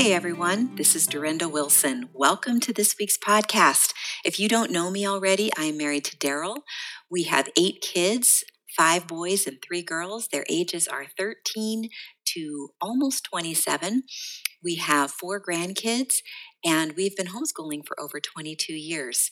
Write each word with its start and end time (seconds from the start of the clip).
Hey 0.00 0.14
everyone, 0.14 0.76
this 0.76 0.96
is 0.96 1.06
Durenda 1.06 1.52
Wilson. 1.52 2.08
Welcome 2.14 2.58
to 2.60 2.72
this 2.72 2.96
week's 2.98 3.18
podcast. 3.18 3.92
If 4.24 4.40
you 4.40 4.48
don't 4.48 4.70
know 4.70 4.90
me 4.90 5.06
already, 5.06 5.50
I 5.58 5.64
am 5.64 5.76
married 5.76 6.06
to 6.06 6.16
Daryl. 6.16 6.62
We 7.10 7.24
have 7.24 7.50
eight 7.54 7.82
kids, 7.82 8.42
five 8.74 9.06
boys 9.06 9.46
and 9.46 9.58
three 9.60 9.82
girls. 9.82 10.28
Their 10.28 10.46
ages 10.48 10.88
are 10.88 11.04
13 11.18 11.90
to 12.28 12.70
almost 12.80 13.24
27. 13.24 14.04
We 14.64 14.76
have 14.76 15.10
four 15.10 15.38
grandkids, 15.38 16.14
and 16.64 16.94
we've 16.96 17.14
been 17.14 17.26
homeschooling 17.26 17.86
for 17.86 18.00
over 18.00 18.20
22 18.20 18.72
years. 18.72 19.30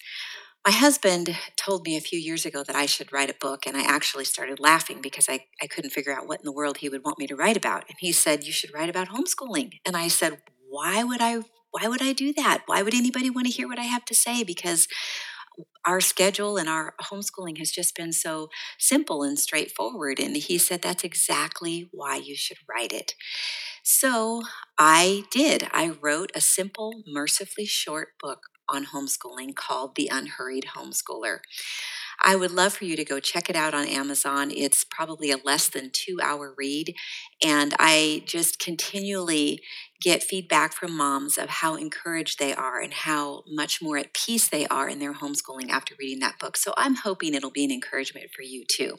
My 0.67 0.73
husband 0.73 1.35
told 1.57 1.87
me 1.87 1.97
a 1.97 2.01
few 2.03 2.19
years 2.19 2.45
ago 2.45 2.63
that 2.63 2.77
I 2.77 2.85
should 2.85 3.11
write 3.11 3.31
a 3.31 3.35
book, 3.41 3.67
and 3.67 3.75
I 3.75 3.85
actually 3.85 4.27
started 4.27 4.61
laughing 4.61 5.01
because 5.01 5.27
I, 5.31 5.47
I 5.63 5.67
couldn't 5.67 5.93
figure 5.93 6.13
out 6.13 6.29
what 6.29 6.41
in 6.41 6.45
the 6.45 6.53
world 6.53 6.77
he 6.79 6.91
would 6.91 7.05
want 7.07 7.19
me 7.19 7.27
to 7.29 7.37
write 7.37 7.57
about. 7.57 7.85
And 7.89 7.97
he 8.01 8.13
said, 8.13 8.45
You 8.45 8.53
should 8.53 8.75
write 8.75 8.91
about 8.91 9.09
homeschooling. 9.09 9.79
And 9.87 9.97
I 9.97 10.09
said, 10.09 10.43
Why 10.69 11.05
would 11.05 11.21
I? 11.21 11.41
Why 11.71 11.87
would 11.87 12.03
I 12.03 12.13
do 12.13 12.33
that? 12.33 12.63
Why 12.67 12.83
would 12.83 12.95
anybody 12.95 13.31
want 13.31 13.47
to 13.47 13.53
hear 13.53 13.69
what 13.69 13.79
I 13.79 13.85
have 13.85 14.05
to 14.07 14.15
say? 14.15 14.43
Because 14.43 14.89
our 15.85 16.01
schedule 16.01 16.57
and 16.57 16.69
our 16.69 16.95
homeschooling 17.03 17.59
has 17.59 17.71
just 17.71 17.97
been 17.97 18.13
so 18.13 18.49
simple 18.79 19.23
and 19.23 19.39
straightforward. 19.39 20.21
And 20.21 20.37
he 20.37 20.59
said, 20.59 20.83
That's 20.83 21.05
exactly 21.05 21.89
why 21.93 22.17
you 22.17 22.37
should 22.37 22.59
write 22.69 22.93
it. 22.93 23.15
So 23.83 24.43
I 24.79 25.25
did. 25.31 25.67
I 25.73 25.97
wrote 26.01 26.31
a 26.35 26.41
simple, 26.41 27.03
mercifully 27.07 27.67
short 27.67 28.09
book 28.21 28.41
on 28.69 28.87
homeschooling 28.87 29.55
called 29.55 29.95
The 29.97 30.11
Unhurried 30.13 30.67
Homeschooler. 30.77 31.39
I 32.25 32.37
would 32.37 32.51
love 32.51 32.75
for 32.75 32.85
you 32.85 32.97
to 32.97 33.05
go 33.05 33.21
check 33.21 33.49
it 33.49 33.57
out 33.57 33.75
on 33.75 33.87
Amazon. 33.87 34.51
It's 34.51 34.85
probably 34.85 35.31
a 35.31 35.37
less 35.37 35.69
than 35.69 35.91
two 35.91 36.19
hour 36.23 36.55
read. 36.57 36.95
And 37.43 37.75
I 37.79 38.23
just 38.27 38.59
continually 38.59 39.63
get 40.01 40.23
feedback 40.23 40.73
from 40.73 40.97
moms 40.97 41.39
of 41.39 41.49
how 41.49 41.77
encouraged 41.77 42.39
they 42.39 42.55
are 42.55 42.81
and 42.81 42.93
how 42.93 43.45
much 43.49 43.81
more 43.81 43.99
at 43.99 44.15
peace 44.15 44.49
they 44.49 44.67
are 44.67 44.89
in 44.89 44.99
their 44.99 45.15
homeschooling 45.15 45.71
after 45.71 45.95
reading 45.99 46.21
that 46.21 46.39
book. 46.39 46.57
So 46.57 46.75
I'm 46.77 46.97
hoping 46.97 47.35
it'll 47.35 47.51
be 47.51 47.65
an 47.65 47.73
encouragement 47.73 48.31
for 48.35 48.43
you 48.43 48.65
too. 48.65 48.99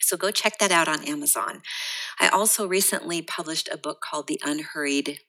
So 0.00 0.16
go 0.16 0.30
check 0.30 0.58
that 0.58 0.70
out 0.70 0.88
on 0.88 1.04
Amazon. 1.04 1.62
I 2.20 2.28
also 2.28 2.66
recently 2.66 3.22
published 3.22 3.68
a 3.72 3.78
book 3.78 4.00
called 4.00 4.28
The 4.28 4.40
Unhurried. 4.44 5.20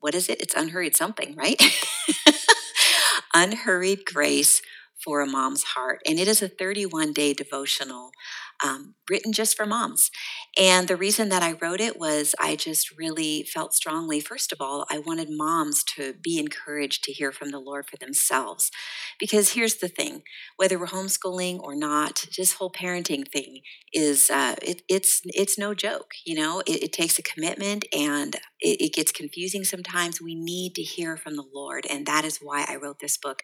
What 0.00 0.14
is 0.14 0.28
it? 0.28 0.40
It's 0.40 0.54
Unhurried 0.54 0.96
something, 0.96 1.34
right? 1.36 1.60
Unhurried 3.34 4.04
Grace 4.06 4.62
for 4.96 5.20
a 5.20 5.26
Mom's 5.26 5.64
Heart. 5.64 6.00
And 6.06 6.18
it 6.18 6.28
is 6.28 6.42
a 6.42 6.48
31 6.48 7.12
day 7.12 7.34
devotional 7.34 8.12
um, 8.62 8.94
written 9.08 9.32
just 9.32 9.56
for 9.56 9.66
moms. 9.66 10.10
And 10.58 10.88
the 10.88 10.96
reason 10.96 11.28
that 11.30 11.42
I 11.42 11.52
wrote 11.52 11.80
it 11.80 11.98
was 11.98 12.34
I 12.38 12.56
just 12.56 12.96
really 12.96 13.42
felt 13.42 13.74
strongly, 13.74 14.20
first 14.20 14.52
of 14.52 14.60
all, 14.60 14.86
I 14.90 14.98
wanted 14.98 15.28
moms 15.30 15.82
to 15.96 16.14
be 16.14 16.38
encouraged 16.38 17.04
to 17.04 17.12
hear 17.12 17.32
from 17.32 17.50
the 17.50 17.58
Lord 17.58 17.86
for 17.88 17.96
themselves. 17.96 18.70
Because 19.18 19.52
here's 19.52 19.76
the 19.76 19.88
thing 19.88 20.22
whether 20.56 20.78
we're 20.78 20.86
homeschooling 20.86 21.60
or 21.60 21.74
not, 21.74 22.24
this 22.36 22.54
whole 22.54 22.70
parenting 22.70 23.26
thing 23.26 23.60
is 23.92 24.30
uh, 24.30 24.56
it, 24.62 24.82
it's 24.88 25.20
it's 25.24 25.58
no 25.58 25.74
joke. 25.74 26.12
You 26.24 26.36
know, 26.36 26.60
it, 26.66 26.84
it 26.84 26.92
takes 26.92 27.18
a 27.18 27.22
commitment 27.22 27.84
and 27.96 28.36
it, 28.60 28.80
it 28.80 28.92
gets 28.94 29.12
confusing 29.12 29.64
sometimes. 29.64 30.20
We 30.20 30.34
need 30.34 30.74
to 30.74 30.82
hear 30.82 31.16
from 31.16 31.36
the 31.36 31.44
Lord, 31.54 31.86
and 31.88 32.06
that 32.06 32.24
is 32.24 32.38
why 32.40 32.64
I 32.68 32.76
wrote 32.76 33.00
this 33.00 33.16
book 33.16 33.42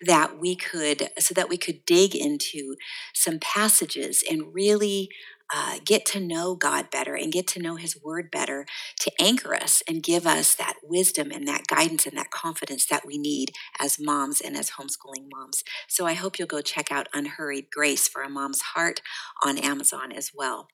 that 0.00 0.38
we 0.38 0.56
could 0.56 1.10
so 1.18 1.34
that 1.34 1.48
we 1.48 1.56
could 1.56 1.84
dig 1.86 2.14
into 2.14 2.76
some 3.14 3.38
passages 3.38 4.22
and 4.28 4.43
really 4.44 5.08
uh, 5.54 5.78
get 5.84 6.06
to 6.06 6.20
know 6.20 6.54
God 6.54 6.90
better 6.90 7.14
and 7.14 7.32
get 7.32 7.46
to 7.48 7.60
know 7.60 7.76
His 7.76 7.96
Word 8.02 8.30
better 8.30 8.66
to 9.00 9.12
anchor 9.20 9.54
us 9.54 9.82
and 9.88 10.02
give 10.02 10.26
us 10.26 10.54
that 10.54 10.74
wisdom 10.82 11.30
and 11.30 11.46
that 11.46 11.66
guidance 11.66 12.06
and 12.06 12.16
that 12.16 12.30
confidence 12.30 12.86
that 12.86 13.06
we 13.06 13.18
need 13.18 13.52
as 13.78 13.98
moms 14.00 14.40
and 14.40 14.56
as 14.56 14.72
homeschooling 14.72 15.28
moms. 15.32 15.62
So 15.88 16.06
I 16.06 16.14
hope 16.14 16.38
you'll 16.38 16.48
go 16.48 16.60
check 16.60 16.90
out 16.90 17.08
Unhurried 17.12 17.66
Grace 17.70 18.08
for 18.08 18.22
a 18.22 18.30
Mom's 18.30 18.62
Heart 18.74 19.00
on 19.42 19.58
Amazon 19.58 20.12
as 20.12 20.30
well. 20.34 20.68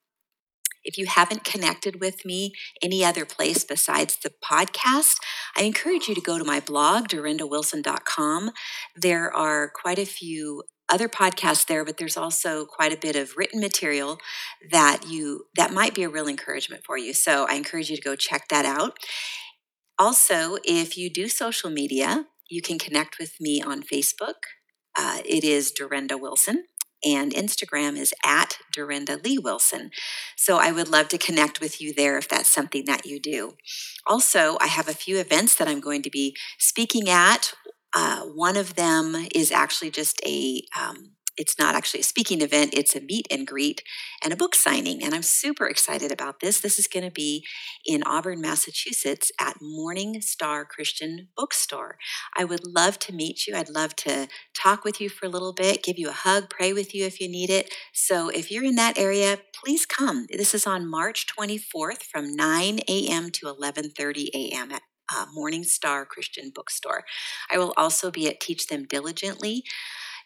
If 0.84 0.96
you 0.96 1.06
haven't 1.06 1.44
connected 1.44 2.00
with 2.00 2.24
me 2.24 2.52
any 2.82 3.04
other 3.04 3.24
place 3.24 3.64
besides 3.64 4.18
the 4.22 4.32
podcast, 4.42 5.16
I 5.56 5.62
encourage 5.62 6.08
you 6.08 6.14
to 6.14 6.20
go 6.20 6.38
to 6.38 6.44
my 6.44 6.60
blog, 6.60 7.08
durendawilson.com. 7.08 8.50
There 8.96 9.34
are 9.34 9.70
quite 9.70 9.98
a 9.98 10.06
few 10.06 10.62
other 10.88 11.08
podcasts 11.08 11.66
there, 11.66 11.84
but 11.84 11.98
there's 11.98 12.16
also 12.16 12.64
quite 12.64 12.92
a 12.92 12.96
bit 12.96 13.14
of 13.14 13.36
written 13.36 13.60
material 13.60 14.18
that 14.70 15.06
you 15.06 15.44
that 15.54 15.72
might 15.72 15.94
be 15.94 16.02
a 16.02 16.08
real 16.08 16.26
encouragement 16.26 16.82
for 16.84 16.98
you. 16.98 17.14
So 17.14 17.46
I 17.48 17.54
encourage 17.54 17.90
you 17.90 17.96
to 17.96 18.02
go 18.02 18.16
check 18.16 18.48
that 18.48 18.64
out. 18.64 18.98
Also, 19.98 20.56
if 20.64 20.96
you 20.96 21.10
do 21.10 21.28
social 21.28 21.70
media, 21.70 22.26
you 22.48 22.60
can 22.62 22.78
connect 22.78 23.18
with 23.18 23.34
me 23.40 23.62
on 23.62 23.82
Facebook. 23.82 24.34
Uh, 24.98 25.20
it 25.24 25.44
is 25.44 25.72
Durenda 25.72 26.20
Wilson 26.20 26.64
and 27.04 27.32
Instagram 27.32 27.96
is 27.96 28.14
at 28.24 28.58
Durenda 28.74 29.22
Lee 29.22 29.38
Wilson. 29.38 29.90
So 30.36 30.58
I 30.58 30.72
would 30.72 30.88
love 30.88 31.08
to 31.08 31.18
connect 31.18 31.60
with 31.60 31.80
you 31.80 31.92
there 31.92 32.18
if 32.18 32.28
that's 32.28 32.48
something 32.48 32.84
that 32.86 33.06
you 33.06 33.20
do. 33.20 33.56
Also, 34.06 34.56
I 34.60 34.66
have 34.66 34.88
a 34.88 34.94
few 34.94 35.18
events 35.18 35.54
that 35.56 35.68
I'm 35.68 35.80
going 35.80 36.02
to 36.02 36.10
be 36.10 36.36
speaking 36.58 37.08
at. 37.08 37.54
Uh, 37.94 38.22
one 38.22 38.56
of 38.56 38.76
them 38.76 39.26
is 39.34 39.50
actually 39.50 39.90
just 39.90 40.20
a 40.24 40.62
um, 40.80 41.12
it's 41.40 41.58
not 41.58 41.74
actually 41.74 42.00
a 42.00 42.04
speaking 42.04 42.42
event, 42.42 42.74
it's 42.74 42.94
a 42.94 43.00
meet 43.00 43.26
and 43.30 43.46
greet 43.46 43.82
and 44.22 44.30
a 44.30 44.36
book 44.36 44.54
signing. 44.54 45.02
And 45.02 45.14
I'm 45.14 45.22
super 45.22 45.66
excited 45.66 46.12
about 46.12 46.40
this. 46.40 46.60
This 46.60 46.78
is 46.78 46.86
going 46.86 47.04
to 47.04 47.10
be 47.10 47.46
in 47.86 48.02
Auburn, 48.04 48.42
Massachusetts 48.42 49.32
at 49.40 49.56
Morning 49.62 50.20
Star 50.20 50.66
Christian 50.66 51.28
Bookstore. 51.34 51.96
I 52.36 52.44
would 52.44 52.66
love 52.66 52.98
to 53.00 53.14
meet 53.14 53.46
you. 53.46 53.56
I'd 53.56 53.70
love 53.70 53.96
to 53.96 54.28
talk 54.54 54.84
with 54.84 55.00
you 55.00 55.08
for 55.08 55.24
a 55.24 55.30
little 55.30 55.54
bit, 55.54 55.82
give 55.82 55.98
you 55.98 56.10
a 56.10 56.12
hug, 56.12 56.50
pray 56.50 56.74
with 56.74 56.94
you 56.94 57.06
if 57.06 57.22
you 57.22 57.28
need 57.28 57.48
it. 57.48 57.72
So 57.94 58.28
if 58.28 58.50
you're 58.50 58.64
in 58.64 58.74
that 58.74 58.98
area, 58.98 59.38
please 59.54 59.86
come. 59.86 60.26
This 60.30 60.54
is 60.54 60.66
on 60.66 60.90
March 60.90 61.26
24th 61.26 62.02
from 62.02 62.36
9 62.36 62.80
a.m. 62.86 63.30
to 63.30 63.46
11:30 63.46 64.28
a.m. 64.34 64.72
at 64.72 64.82
uh, 65.10 65.24
Morning 65.32 65.64
Star 65.64 66.04
Christian 66.04 66.52
Bookstore. 66.54 67.04
I 67.50 67.56
will 67.56 67.72
also 67.78 68.10
be 68.10 68.28
at 68.28 68.40
Teach 68.40 68.66
Them 68.66 68.84
Diligently 68.84 69.64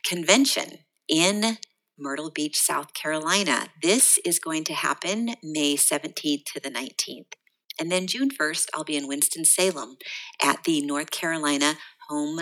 convention 0.04 0.78
in 1.09 1.59
Myrtle 1.98 2.31
Beach, 2.31 2.59
South 2.59 2.94
Carolina. 2.94 3.69
This 3.82 4.19
is 4.25 4.38
going 4.38 4.65
to 4.65 4.75
happen 4.75 5.34
May 5.42 5.76
17th 5.76 6.44
to 6.47 6.60
the 6.60 6.70
19th. 6.70 7.34
And 7.78 7.91
then 7.91 8.06
June 8.06 8.31
1st, 8.31 8.69
I'll 8.75 8.84
be 8.84 8.97
in 8.97 9.09
Winston-Salem 9.09 9.97
at 10.43 10.64
the 10.64 10.84
North 10.84 11.10
Carolina 11.10 11.75
Home, 12.09 12.41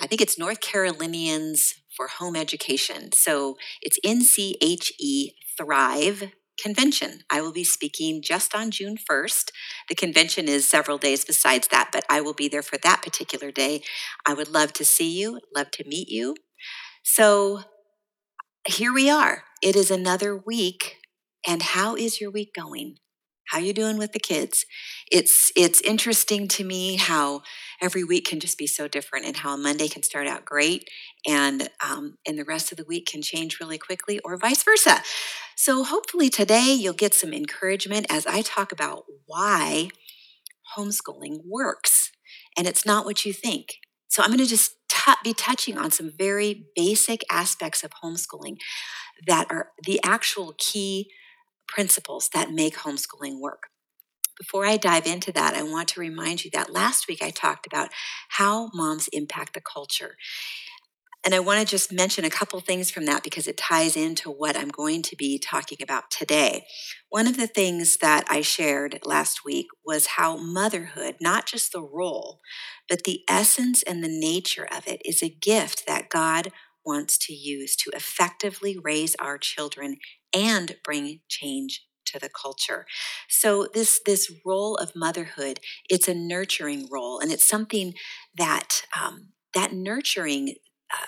I 0.00 0.06
think 0.06 0.20
it's 0.20 0.38
North 0.38 0.60
Carolinians 0.60 1.74
for 1.96 2.08
Home 2.18 2.36
Education. 2.36 3.12
So 3.12 3.56
it's 3.80 3.98
NCHE 4.04 5.34
Thrive 5.56 6.32
convention. 6.60 7.20
I 7.30 7.40
will 7.40 7.52
be 7.52 7.64
speaking 7.64 8.22
just 8.22 8.54
on 8.54 8.70
June 8.70 8.96
1st. 8.98 9.50
The 9.88 9.94
convention 9.94 10.48
is 10.48 10.68
several 10.68 10.98
days 10.98 11.24
besides 11.24 11.68
that, 11.68 11.90
but 11.92 12.04
I 12.08 12.20
will 12.20 12.34
be 12.34 12.48
there 12.48 12.62
for 12.62 12.78
that 12.78 13.02
particular 13.02 13.50
day. 13.50 13.82
I 14.26 14.34
would 14.34 14.48
love 14.48 14.72
to 14.74 14.84
see 14.84 15.18
you, 15.18 15.40
love 15.54 15.70
to 15.72 15.84
meet 15.86 16.08
you. 16.08 16.34
So 17.02 17.60
here 18.66 18.92
we 18.92 19.08
are. 19.08 19.44
It 19.62 19.76
is 19.76 19.90
another 19.90 20.36
week. 20.36 20.96
And 21.46 21.62
how 21.62 21.94
is 21.94 22.20
your 22.20 22.30
week 22.30 22.52
going? 22.54 22.96
How 23.48 23.58
you 23.58 23.72
doing 23.72 23.96
with 23.96 24.12
the 24.12 24.18
kids? 24.18 24.66
It's 25.10 25.52
it's 25.54 25.80
interesting 25.82 26.48
to 26.48 26.64
me 26.64 26.96
how 26.96 27.42
every 27.80 28.02
week 28.02 28.26
can 28.26 28.40
just 28.40 28.58
be 28.58 28.66
so 28.66 28.88
different, 28.88 29.24
and 29.24 29.36
how 29.36 29.54
a 29.54 29.56
Monday 29.56 29.86
can 29.86 30.02
start 30.02 30.26
out 30.26 30.44
great, 30.44 30.88
and 31.24 31.68
um, 31.80 32.18
and 32.26 32.36
the 32.36 32.44
rest 32.44 32.72
of 32.72 32.78
the 32.78 32.84
week 32.84 33.06
can 33.06 33.22
change 33.22 33.60
really 33.60 33.78
quickly, 33.78 34.18
or 34.24 34.36
vice 34.36 34.64
versa. 34.64 35.00
So 35.54 35.84
hopefully 35.84 36.28
today 36.28 36.74
you'll 36.74 36.92
get 36.94 37.14
some 37.14 37.32
encouragement 37.32 38.06
as 38.10 38.26
I 38.26 38.42
talk 38.42 38.72
about 38.72 39.04
why 39.26 39.90
homeschooling 40.76 41.42
works, 41.46 42.10
and 42.58 42.66
it's 42.66 42.84
not 42.84 43.04
what 43.04 43.24
you 43.24 43.32
think. 43.32 43.76
So 44.08 44.22
I'm 44.22 44.30
going 44.30 44.38
to 44.38 44.46
just 44.46 44.72
t- 45.06 45.12
be 45.24 45.34
touching 45.34 45.78
on 45.78 45.90
some 45.90 46.12
very 46.16 46.66
basic 46.74 47.22
aspects 47.30 47.82
of 47.82 47.92
homeschooling 48.02 48.56
that 49.26 49.46
are 49.50 49.70
the 49.84 50.00
actual 50.04 50.54
key 50.58 51.10
principles 51.68 52.28
that 52.32 52.50
make 52.50 52.76
homeschooling 52.78 53.40
work. 53.40 53.64
Before 54.38 54.66
I 54.66 54.76
dive 54.76 55.06
into 55.06 55.32
that, 55.32 55.54
I 55.54 55.62
want 55.62 55.88
to 55.88 56.00
remind 56.00 56.44
you 56.44 56.50
that 56.52 56.72
last 56.72 57.08
week 57.08 57.22
I 57.22 57.30
talked 57.30 57.66
about 57.66 57.88
how 58.30 58.70
moms 58.74 59.08
impact 59.08 59.54
the 59.54 59.62
culture. 59.62 60.16
And 61.26 61.34
I 61.34 61.40
want 61.40 61.58
to 61.58 61.66
just 61.66 61.92
mention 61.92 62.24
a 62.24 62.30
couple 62.30 62.60
things 62.60 62.88
from 62.88 63.04
that 63.06 63.24
because 63.24 63.48
it 63.48 63.56
ties 63.56 63.96
into 63.96 64.30
what 64.30 64.56
I'm 64.56 64.68
going 64.68 65.02
to 65.02 65.16
be 65.16 65.40
talking 65.40 65.78
about 65.82 66.08
today. 66.08 66.66
One 67.08 67.26
of 67.26 67.36
the 67.36 67.48
things 67.48 67.96
that 67.96 68.24
I 68.30 68.42
shared 68.42 69.00
last 69.04 69.44
week 69.44 69.66
was 69.84 70.06
how 70.06 70.36
motherhood, 70.36 71.16
not 71.20 71.44
just 71.44 71.72
the 71.72 71.82
role, 71.82 72.38
but 72.88 73.02
the 73.02 73.22
essence 73.28 73.82
and 73.82 74.04
the 74.04 74.08
nature 74.08 74.68
of 74.70 74.86
it, 74.86 75.02
is 75.04 75.20
a 75.20 75.28
gift 75.28 75.84
that 75.88 76.10
God 76.10 76.52
wants 76.84 77.18
to 77.26 77.32
use 77.32 77.74
to 77.74 77.90
effectively 77.92 78.78
raise 78.80 79.16
our 79.16 79.36
children 79.36 79.96
and 80.32 80.76
bring 80.84 81.22
change 81.26 81.82
to 82.04 82.20
the 82.20 82.28
culture. 82.28 82.86
So 83.28 83.66
this 83.74 84.00
this 84.06 84.32
role 84.44 84.76
of 84.76 84.94
motherhood, 84.94 85.58
it's 85.90 86.06
a 86.06 86.14
nurturing 86.14 86.86
role, 86.88 87.18
and 87.18 87.32
it's 87.32 87.48
something 87.48 87.94
that 88.38 88.82
um, 88.96 89.30
that 89.54 89.72
nurturing 89.72 90.54
uh, 90.94 91.06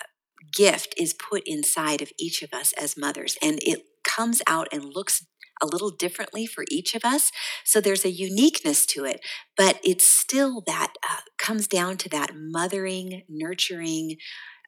gift 0.52 0.94
is 0.96 1.14
put 1.14 1.42
inside 1.46 2.02
of 2.02 2.12
each 2.18 2.42
of 2.42 2.52
us 2.52 2.72
as 2.74 2.96
mothers, 2.96 3.36
and 3.42 3.58
it 3.62 3.84
comes 4.04 4.42
out 4.46 4.68
and 4.72 4.94
looks 4.94 5.26
a 5.60 5.66
little 5.66 5.90
differently 5.90 6.46
for 6.46 6.64
each 6.70 6.94
of 6.94 7.04
us. 7.04 7.32
So 7.64 7.80
there's 7.80 8.04
a 8.04 8.10
uniqueness 8.10 8.86
to 8.86 9.04
it, 9.04 9.20
but 9.56 9.80
it's 9.82 10.06
still 10.06 10.62
that 10.66 10.94
uh, 11.02 11.20
comes 11.36 11.66
down 11.66 11.96
to 11.98 12.08
that 12.10 12.32
mothering, 12.36 13.22
nurturing. 13.28 14.16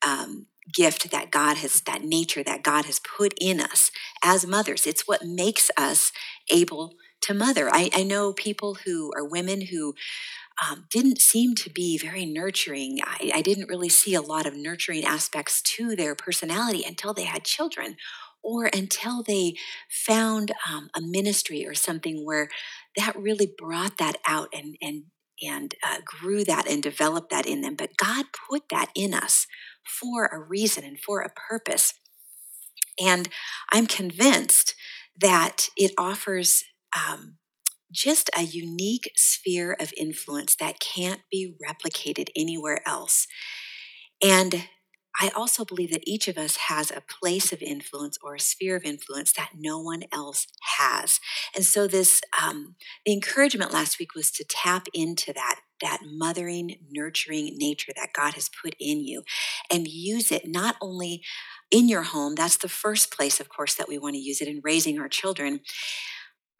Um, 0.07 0.47
gift 0.73 1.11
that 1.11 1.33
God 1.33 1.57
has, 1.57 1.81
that 1.83 2.05
nature 2.05 2.45
that 2.45 2.63
God 2.63 2.85
has 2.85 3.01
put 3.01 3.35
in 3.41 3.61
us 3.61 3.91
as 4.23 4.47
mothers. 4.47 4.87
It's 4.87 5.07
what 5.07 5.25
makes 5.25 5.69
us 5.77 6.13
able 6.51 6.95
to 7.23 7.35
mother. 7.35 7.69
I, 7.71 7.91
I 7.93 8.03
know 8.05 8.33
people 8.33 8.79
who 8.85 9.11
are 9.17 9.25
women 9.25 9.63
who 9.63 9.95
um, 10.61 10.87
didn't 10.91 11.21
seem 11.21 11.55
to 11.57 11.71
be 11.71 11.97
very 11.97 12.27
nurturing. 12.27 12.99
I, 13.03 13.31
I 13.35 13.43
didn't 13.43 13.69
really 13.69 13.89
see 13.89 14.15
a 14.15 14.21
lot 14.21 14.47
of 14.47 14.57
nurturing 14.57 15.05
aspects 15.05 15.63
to 15.63 15.97
their 15.97 16.15
personality 16.15 16.85
until 16.87 17.15
they 17.15 17.25
had 17.25 17.45
children 17.45 17.97
or 18.43 18.67
until 18.73 19.23
they 19.23 19.55
found 19.89 20.53
um, 20.71 20.91
a 20.95 21.01
ministry 21.01 21.67
or 21.67 21.75
something 21.75 22.25
where 22.25 22.49
that 22.97 23.17
really 23.17 23.51
brought 23.59 23.99
that 23.99 24.17
out 24.27 24.49
and 24.53 24.77
and 24.81 25.05
and 25.43 25.75
uh, 25.83 25.99
grew 26.05 26.45
that 26.45 26.69
and 26.69 26.83
developed 26.83 27.31
that 27.31 27.47
in 27.47 27.63
them. 27.63 27.75
But 27.75 27.97
God 27.97 28.27
put 28.51 28.69
that 28.69 28.91
in 28.95 29.15
us 29.15 29.47
for 29.85 30.27
a 30.27 30.39
reason 30.39 30.85
and 30.85 31.01
for 31.01 31.23
a 31.23 31.31
purpose. 31.31 31.95
And 33.03 33.29
I'm 33.73 33.87
convinced 33.87 34.75
that 35.19 35.69
it 35.77 35.93
offers 35.97 36.65
um, 36.95 37.37
just 37.91 38.31
a 38.37 38.43
unique 38.43 39.13
sphere 39.17 39.77
of 39.79 39.93
influence 39.97 40.57
that 40.57 40.81
can't 40.81 41.21
be 41.31 41.55
replicated 41.67 42.29
anywhere 42.37 42.81
else. 42.87 43.27
And 44.23 44.69
I 45.21 45.31
also 45.37 45.65
believe 45.65 45.91
that 45.91 46.09
each 46.09 46.29
of 46.29 46.39
us 46.39 46.57
has 46.69 46.91
a 46.91 47.03
place 47.03 47.53
of 47.53 47.61
influence 47.63 48.17
or 48.23 48.37
a 48.37 48.41
sphere 48.41 48.77
of 48.77 48.85
influence 48.85 49.33
that 49.33 49.51
no 49.59 49.79
one 49.81 50.05
else 50.13 50.47
has. 50.79 51.21
And 51.55 51.65
so 51.65 51.87
this 51.87 52.21
um, 52.43 52.77
the 53.05 53.13
encouragement 53.13 53.73
last 53.73 53.99
week 53.99 54.15
was 54.15 54.31
to 54.33 54.45
tap 54.49 54.87
into 54.95 55.33
that 55.33 55.61
that 55.83 56.01
mothering, 56.05 56.77
nurturing 56.91 57.57
nature 57.57 57.93
that 57.97 58.13
God 58.13 58.35
has 58.35 58.51
put 58.63 58.75
in 58.79 59.05
you 59.07 59.23
and 59.71 59.89
use 59.89 60.31
it 60.31 60.47
not 60.47 60.77
only 60.81 61.23
in 61.71 61.89
your 61.89 62.03
home, 62.03 62.35
that's 62.35 62.59
the 62.59 62.69
first 62.69 63.13
place, 63.13 63.41
of 63.41 63.49
course, 63.49 63.75
that 63.75 63.89
we 63.89 63.99
want 63.99 64.15
to 64.15 64.21
use 64.21 64.41
it 64.41 64.49
in 64.49 64.61
raising 64.63 64.99
our 65.01 65.09
children, 65.09 65.61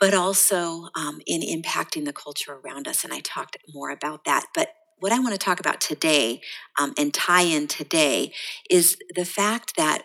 but 0.01 0.15
also 0.15 0.89
um, 0.97 1.21
in 1.27 1.43
impacting 1.43 2.07
the 2.07 2.13
culture 2.13 2.59
around 2.65 2.89
us. 2.89 3.05
And 3.05 3.13
I 3.13 3.21
talked 3.21 3.59
more 3.73 3.91
about 3.91 4.25
that. 4.25 4.47
But 4.55 4.71
what 4.99 5.13
I 5.13 5.19
want 5.19 5.33
to 5.33 5.39
talk 5.39 5.61
about 5.61 5.81
today 5.81 6.41
um, 6.79 6.95
and 6.99 7.13
tie 7.13 7.43
in 7.43 7.69
today 7.69 8.33
is 8.69 8.97
the 9.15 9.25
fact 9.25 9.77
that 9.77 10.05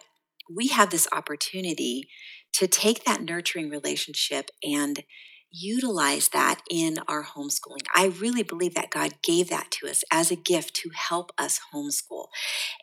we 0.54 0.68
have 0.68 0.90
this 0.90 1.08
opportunity 1.12 2.08
to 2.54 2.68
take 2.68 3.04
that 3.06 3.22
nurturing 3.22 3.70
relationship 3.70 4.50
and 4.64 5.04
utilize 5.52 6.30
that 6.30 6.62
in 6.70 6.98
our 7.08 7.24
homeschooling. 7.24 7.86
I 7.96 8.14
really 8.20 8.44
believe 8.44 8.76
that 8.76 8.92
God 8.92 9.14
gave 9.24 9.50
that 9.50 9.72
to 9.72 9.88
us 9.88 10.04
as 10.12 10.32
a 10.32 10.36
gift 10.36 10.76
to 10.78 10.90
help 10.94 11.32
us 11.38 11.60
homeschool. 11.74 12.28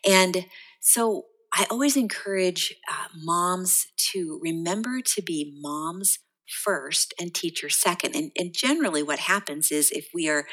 And 0.07 0.47
so 0.79 1.25
I 1.53 1.67
always 1.69 1.95
encourage 1.95 2.75
uh, 2.89 3.07
moms 3.15 3.87
to 4.11 4.39
remember 4.41 5.01
to 5.01 5.21
be 5.21 5.55
moms 5.61 6.19
first 6.47 7.13
and 7.19 7.33
teacher 7.33 7.69
second. 7.69 8.15
And, 8.15 8.31
and 8.37 8.53
generally, 8.53 9.03
what 9.03 9.19
happens 9.19 9.71
is 9.71 9.91
if 9.91 10.09
we 10.13 10.29
are 10.29 10.45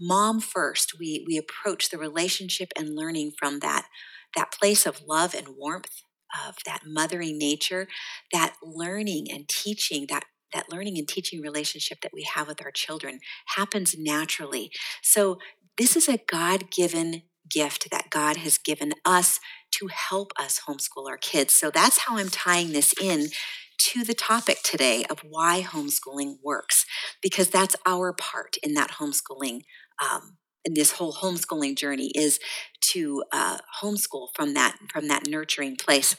mom 0.00 0.40
first 0.40 0.98
we 0.98 1.24
we 1.26 1.38
approach 1.38 1.88
the 1.88 1.98
relationship 1.98 2.72
and 2.76 2.94
learning 2.94 3.32
from 3.38 3.60
that 3.60 3.86
that 4.34 4.52
place 4.52 4.86
of 4.86 5.00
love 5.06 5.34
and 5.34 5.56
warmth 5.56 6.02
of 6.46 6.56
that 6.66 6.80
mothering 6.86 7.38
nature 7.38 7.88
that 8.32 8.54
learning 8.62 9.26
and 9.30 9.48
teaching 9.48 10.06
that 10.08 10.24
that 10.52 10.70
learning 10.70 10.98
and 10.98 11.08
teaching 11.08 11.40
relationship 11.40 11.98
that 12.02 12.12
we 12.12 12.26
have 12.34 12.46
with 12.46 12.62
our 12.62 12.70
children 12.70 13.20
happens 13.56 13.94
naturally 13.98 14.70
so 15.02 15.38
this 15.78 15.96
is 15.96 16.08
a 16.08 16.20
god-given 16.28 17.22
gift 17.50 17.90
that 17.90 18.10
god 18.10 18.36
has 18.36 18.58
given 18.58 18.92
us 19.04 19.40
to 19.70 19.88
help 19.88 20.32
us 20.38 20.60
homeschool 20.68 21.08
our 21.08 21.16
kids 21.16 21.54
so 21.54 21.70
that's 21.70 22.00
how 22.00 22.18
i'm 22.18 22.28
tying 22.28 22.72
this 22.72 22.92
in 23.00 23.28
to 23.78 24.04
the 24.04 24.14
topic 24.14 24.62
today 24.62 25.04
of 25.10 25.20
why 25.20 25.62
homeschooling 25.62 26.36
works 26.42 26.84
because 27.22 27.50
that's 27.50 27.76
our 27.86 28.12
part 28.12 28.56
in 28.62 28.74
that 28.74 28.92
homeschooling 28.92 29.62
um, 30.02 30.36
in 30.64 30.74
this 30.74 30.92
whole 30.92 31.14
homeschooling 31.14 31.76
journey 31.76 32.10
is 32.14 32.38
to 32.80 33.22
uh, 33.32 33.58
homeschool 33.82 34.28
from 34.34 34.54
that 34.54 34.76
from 34.92 35.08
that 35.08 35.26
nurturing 35.26 35.76
place. 35.76 36.16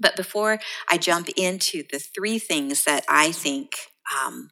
But 0.00 0.16
before 0.16 0.58
I 0.90 0.96
jump 0.98 1.28
into 1.36 1.82
the 1.90 1.98
three 1.98 2.38
things 2.38 2.84
that 2.84 3.04
I 3.08 3.32
think 3.32 3.72
um, 4.24 4.50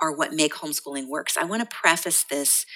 are 0.00 0.14
what 0.14 0.32
make 0.32 0.54
homeschooling 0.54 1.08
works, 1.08 1.36
I 1.36 1.44
want 1.44 1.68
to 1.68 1.76
preface 1.76 2.24
this 2.28 2.66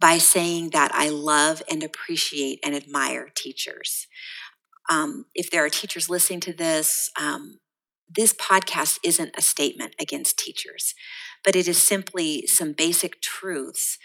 by 0.00 0.18
saying 0.18 0.70
that 0.70 0.90
I 0.94 1.10
love 1.10 1.62
and 1.70 1.82
appreciate 1.82 2.58
and 2.64 2.74
admire 2.74 3.28
teachers. 3.34 4.06
Um, 4.90 5.26
if 5.34 5.50
there 5.50 5.64
are 5.64 5.68
teachers 5.68 6.08
listening 6.08 6.40
to 6.40 6.52
this, 6.52 7.10
um, 7.20 7.58
this 8.14 8.32
podcast 8.32 8.98
isn't 9.04 9.36
a 9.36 9.42
statement 9.42 9.94
against 10.00 10.38
teachers, 10.38 10.94
but 11.44 11.56
it 11.56 11.68
is 11.68 11.82
simply 11.82 12.46
some 12.46 12.72
basic 12.72 13.20
truths 13.20 13.98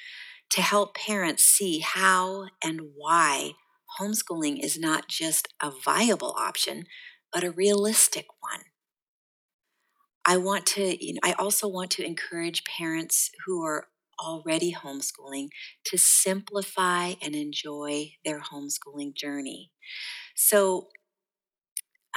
to 0.52 0.62
help 0.62 0.96
parents 0.96 1.44
see 1.44 1.80
how 1.80 2.48
and 2.64 2.82
why 2.96 3.54
homeschooling 4.00 4.64
is 4.64 4.78
not 4.80 5.08
just 5.10 5.50
a 5.62 5.72
viable 5.72 6.36
option, 6.38 6.86
but 7.34 7.44
a 7.44 7.52
realistic 7.52 8.28
one. 8.42 8.62
I 10.26 10.38
want 10.38 10.66
to, 10.68 11.04
you 11.06 11.14
know, 11.14 11.20
I 11.24 11.34
also 11.34 11.68
want 11.68 11.92
to 11.92 12.06
encourage 12.06 12.64
parents 12.66 13.30
who 13.46 13.64
are 13.64 13.88
already 14.20 14.74
homeschooling 14.74 15.50
to 15.86 15.98
simplify 15.98 17.14
and 17.22 17.36
enjoy 17.36 18.14
their 18.24 18.40
homeschooling 18.42 19.14
journey. 19.14 19.72
So, 20.36 20.90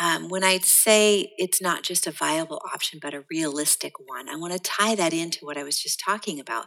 um, 0.01 0.29
when 0.29 0.45
I 0.45 0.59
say 0.59 1.33
it's 1.39 1.61
not 1.61 1.83
just 1.83 2.07
a 2.07 2.13
viable 2.13 2.63
option, 2.73 3.01
but 3.03 3.15
a 3.15 3.25
realistic 3.31 3.95
one, 3.99 4.29
I 4.29 4.37
want 4.37 4.53
to 4.53 4.59
tie 4.59 4.95
that 4.95 5.13
into 5.13 5.45
what 5.45 5.57
I 5.57 5.65
was 5.65 5.81
just 5.81 6.01
talking 6.05 6.39
about 6.39 6.67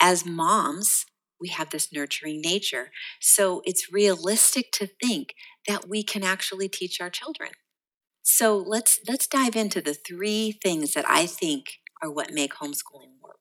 as 0.00 0.24
moms, 0.24 1.06
we 1.40 1.48
have 1.48 1.70
this 1.70 1.92
nurturing 1.92 2.40
nature. 2.40 2.90
So 3.20 3.62
it's 3.64 3.92
realistic 3.92 4.70
to 4.72 4.88
think 5.02 5.34
that 5.66 5.88
we 5.88 6.04
can 6.04 6.22
actually 6.22 6.68
teach 6.68 7.00
our 7.00 7.10
children. 7.10 7.50
So 8.22 8.56
let's 8.56 9.00
let's 9.08 9.26
dive 9.26 9.56
into 9.56 9.80
the 9.80 9.94
three 9.94 10.52
things 10.52 10.94
that 10.94 11.04
I 11.08 11.26
think 11.26 11.80
are 12.00 12.10
what 12.10 12.32
make 12.32 12.54
homeschooling 12.54 13.18
work. 13.20 13.40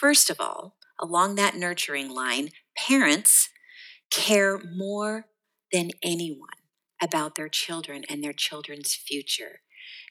First 0.00 0.30
of 0.30 0.40
all, 0.40 0.76
along 1.00 1.36
that 1.36 1.54
nurturing 1.54 2.10
line, 2.10 2.50
parents 2.76 3.48
care 4.10 4.58
more 4.58 5.26
than 5.72 5.90
anyone 6.02 6.65
about 7.00 7.34
their 7.34 7.48
children 7.48 8.04
and 8.08 8.22
their 8.22 8.32
children's 8.32 8.94
future. 8.94 9.60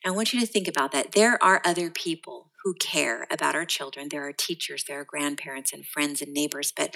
I 0.06 0.12
want 0.12 0.34
you 0.34 0.40
to 0.40 0.46
think 0.46 0.68
about 0.68 0.92
that. 0.92 1.12
There 1.14 1.42
are 1.44 1.62
other 1.66 1.90
people 1.90 2.52
who 2.64 2.74
care 2.76 3.28
about 3.32 3.56
our 3.56 3.66
children. 3.66 4.10
There 4.10 4.28
are 4.28 4.34
teachers, 4.34 4.84
there 4.88 5.00
are 5.00 5.06
grandparents, 5.06 5.74
and 5.74 5.86
friends 5.86 6.22
and 6.22 6.34
neighbors. 6.34 6.72
But 6.76 6.96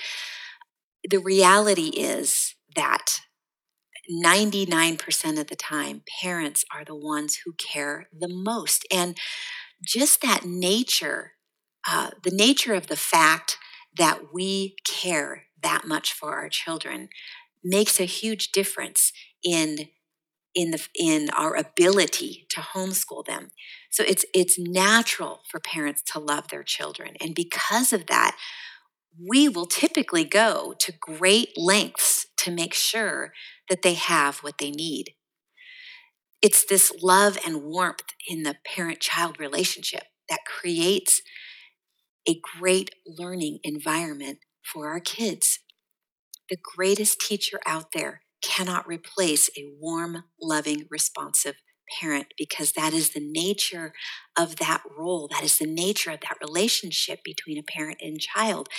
the 1.08 1.20
reality 1.20 1.90
is 1.90 2.56
that 2.76 3.20
99% 4.10 5.40
of 5.40 5.48
the 5.48 5.56
time, 5.56 6.04
parents 6.22 6.66
are 6.74 6.84
the 6.84 6.96
ones 6.96 7.42
who 7.46 7.54
care 7.54 8.08
the 8.18 8.28
most. 8.28 8.86
And 8.92 9.18
just 9.84 10.22
that 10.22 10.46
nature, 10.46 11.34
uh, 11.88 12.12
the 12.24 12.32
nature 12.32 12.74
of 12.74 12.88
the 12.88 12.96
fact 12.96 13.58
that 13.98 14.34
we 14.34 14.76
care 14.88 15.46
that 15.62 15.86
much 15.86 16.14
for 16.14 16.36
our 16.36 16.50
children 16.50 17.10
makes 17.64 18.00
a 18.00 18.06
huge 18.06 18.52
difference 18.52 19.12
in 19.44 19.90
in 20.56 20.72
the 20.72 20.88
in 20.96 21.30
our 21.38 21.56
ability 21.56 22.48
to 22.50 22.60
homeschool 22.60 23.26
them. 23.26 23.52
So 23.92 24.04
it's 24.08 24.26
it's 24.34 24.58
natural 24.58 25.42
for 25.50 25.60
parents 25.60 26.02
to 26.14 26.20
love 26.20 26.48
their 26.50 26.64
children. 26.64 27.16
And 27.22 27.36
because 27.36 27.94
of 27.94 28.08
that 28.08 28.36
we 29.18 29.50
will 29.50 29.66
typically 29.66 30.24
go 30.24 30.74
to 30.80 30.94
great 31.00 31.58
lengths 31.58 32.28
to 32.38 32.52
make 32.52 32.74
sure 32.74 33.34
that 33.70 33.82
they 33.82 33.96
have 33.96 34.38
what 34.40 34.58
they 34.60 34.72
need. 34.72 35.14
It's 36.42 36.64
this 36.64 36.92
love 37.02 37.38
and 37.46 37.64
warmth 37.64 38.14
in 38.28 38.44
the 38.44 38.56
parent 38.66 39.00
child 39.02 39.40
relationship 39.40 40.04
that 40.30 40.46
creates 40.46 41.22
a 42.28 42.40
great 42.58 42.92
learning 43.06 43.60
environment 43.64 44.40
for 44.64 44.88
our 44.88 45.00
kids. 45.00 45.60
The 46.50 46.58
greatest 46.76 47.20
teacher 47.20 47.60
out 47.66 47.92
there 47.94 48.22
cannot 48.42 48.88
replace 48.88 49.50
a 49.58 49.72
warm, 49.80 50.24
loving, 50.42 50.86
responsive 50.90 51.56
parent 52.00 52.28
because 52.38 52.74
that 52.74 52.94
is 52.94 53.12
the 53.12 53.20
nature 53.20 53.94
of 54.38 54.58
that 54.58 54.84
role 54.96 55.28
that 55.28 55.44
is 55.44 55.58
the 55.58 55.66
nature 55.66 56.12
of 56.12 56.20
that 56.20 56.38
relationship 56.40 57.24
between 57.24 57.58
a 57.58 57.64
parent 57.64 57.98
and 58.00 58.20
child 58.20 58.70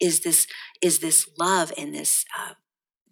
is 0.00 0.20
this 0.20 0.46
is 0.80 1.00
this 1.00 1.28
love 1.36 1.72
and 1.76 1.92
this 1.92 2.24
uh, 2.38 2.54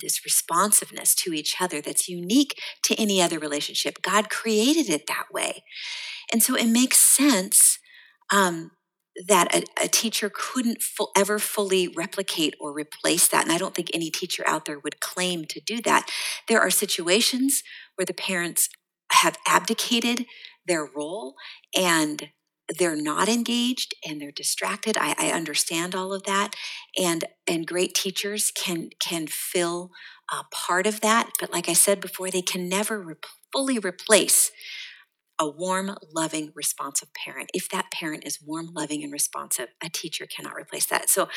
this 0.01 0.25
responsiveness 0.25 1.15
to 1.15 1.33
each 1.33 1.57
other 1.61 1.81
that's 1.81 2.09
unique 2.09 2.61
to 2.83 2.95
any 3.01 3.21
other 3.21 3.39
relationship. 3.39 4.03
God 4.03 4.31
created 4.31 4.89
it 4.89 5.07
that 5.07 5.27
way. 5.33 5.65
And 6.33 6.43
so 6.43 6.55
it 6.55 6.69
makes 6.69 6.99
sense 6.99 7.79
um, 8.31 8.73
that 9.27 9.55
a, 9.55 9.65
a, 9.85 9.89
teacher 9.89 10.31
couldn't 10.33 10.83
ever 11.17 11.39
fully 11.39 11.89
replicate 11.89 12.55
or 12.61 12.73
replace 12.73 13.27
that. 13.29 13.45
And 13.45 13.53
I 13.53 13.59
don't 13.59 13.75
think 13.75 13.91
any 13.93 14.11
teacher 14.11 14.45
out 14.47 14.65
there 14.65 14.79
would 14.79 15.01
claim 15.01 15.45
to 15.47 15.61
do 15.61 15.81
that. 15.83 16.09
There 16.47 16.61
are 16.61 16.71
situations 16.71 17.63
where 17.97 18.07
the 18.07 18.15
parents 18.15 18.69
have 19.13 19.37
abdicated 19.47 20.27
their 20.67 20.85
role 20.85 21.35
and 21.77 22.31
they're 22.79 22.97
not 22.97 23.29
engaged 23.29 23.95
and 24.07 24.21
they're 24.21 24.31
distracted. 24.31 24.97
I, 24.97 25.15
I 25.19 25.31
understand 25.31 25.95
all 25.95 26.13
of 26.13 26.25
that, 26.25 26.55
and 26.99 27.25
and 27.47 27.67
great 27.67 27.95
teachers 27.95 28.51
can 28.51 28.91
can 29.01 29.27
fill 29.27 29.91
uh, 30.31 30.43
part 30.53 30.87
of 30.87 31.01
that. 31.01 31.31
But 31.41 31.53
like 31.53 31.69
I 31.69 31.73
said 31.73 32.01
before, 32.01 32.31
they 32.31 32.43
can 32.43 32.69
never 32.69 33.01
re- 33.01 33.15
fully 33.53 33.79
replace 33.79 34.51
a 35.39 35.49
warm, 35.49 35.97
loving, 36.15 36.53
responsive 36.55 37.09
parent. 37.15 37.51
If 37.55 37.69
that 37.71 37.91
parent 37.93 38.25
is 38.27 38.41
warm, 38.45 38.71
loving, 38.75 39.03
and 39.03 39.13
responsive, 39.13 39.69
a 39.83 39.89
teacher 39.89 40.27
cannot 40.27 40.55
replace 40.55 40.87
that. 40.87 41.09
So 41.09 41.29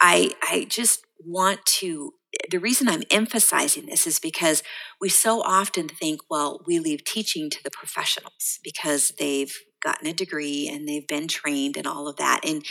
I, 0.00 0.32
I 0.42 0.66
just 0.68 1.04
want 1.24 1.64
to, 1.66 2.14
the 2.50 2.58
reason 2.58 2.88
I'm 2.88 3.02
emphasizing 3.10 3.86
this 3.86 4.06
is 4.06 4.18
because 4.18 4.62
we 5.00 5.08
so 5.08 5.42
often 5.42 5.88
think, 5.88 6.20
well, 6.30 6.62
we 6.66 6.78
leave 6.78 7.04
teaching 7.04 7.50
to 7.50 7.62
the 7.62 7.70
professionals 7.70 8.58
because 8.64 9.12
they've 9.18 9.54
gotten 9.82 10.08
a 10.08 10.12
degree 10.12 10.68
and 10.72 10.88
they've 10.88 11.06
been 11.06 11.28
trained 11.28 11.76
and 11.76 11.86
all 11.86 12.08
of 12.08 12.16
that. 12.16 12.40
And 12.44 12.64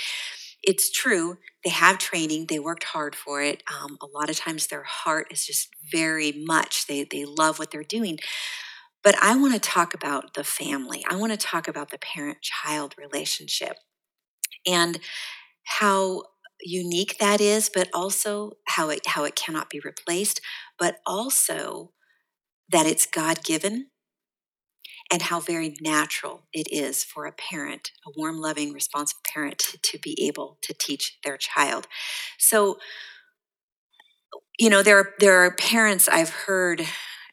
it's 0.61 0.91
true, 0.91 1.37
they 1.63 1.69
have 1.69 1.99
training, 1.99 2.47
they 2.47 2.59
worked 2.59 2.83
hard 2.83 3.15
for 3.15 3.41
it. 3.41 3.63
Um, 3.71 3.97
a 4.01 4.05
lot 4.05 4.29
of 4.29 4.35
times 4.35 4.67
their 4.67 4.83
heart 4.83 5.27
is 5.31 5.45
just 5.45 5.69
very 5.89 6.31
much, 6.31 6.87
they, 6.87 7.05
they 7.09 7.23
love 7.25 7.59
what 7.59 7.71
they're 7.71 7.83
doing. 7.83 8.19
But 9.03 9.15
I 9.21 9.35
want 9.35 9.53
to 9.53 9.59
talk 9.59 9.93
about 9.93 10.33
the 10.33 10.43
family. 10.43 11.05
I 11.09 11.15
want 11.15 11.31
to 11.31 11.37
talk 11.37 11.67
about 11.67 11.89
the 11.89 11.97
parent 11.97 12.41
child 12.41 12.95
relationship 12.97 13.77
and 14.67 14.99
how 15.63 16.23
unique 16.61 17.17
that 17.19 17.39
is, 17.39 17.69
but 17.73 17.89
also 17.93 18.53
how 18.67 18.89
it 18.89 19.07
how 19.07 19.23
it 19.23 19.35
cannot 19.35 19.69
be 19.69 19.79
replaced, 19.79 20.41
but 20.77 20.97
also 21.05 21.91
that 22.71 22.85
it's 22.85 23.05
God 23.05 23.43
given 23.43 23.87
and 25.11 25.23
how 25.23 25.39
very 25.39 25.75
natural 25.81 26.43
it 26.53 26.67
is 26.71 27.03
for 27.03 27.25
a 27.25 27.31
parent, 27.31 27.91
a 28.05 28.11
warm, 28.15 28.39
loving, 28.39 28.73
responsive 28.73 29.17
parent, 29.23 29.57
to, 29.57 29.77
to 29.81 29.97
be 29.97 30.15
able 30.27 30.57
to 30.61 30.73
teach 30.73 31.17
their 31.23 31.37
child. 31.37 31.87
So, 32.37 32.77
you 34.59 34.69
know, 34.69 34.83
there 34.83 34.99
are, 34.99 35.13
there 35.19 35.39
are 35.39 35.55
parents 35.55 36.07
I've 36.07 36.29
heard 36.29 36.85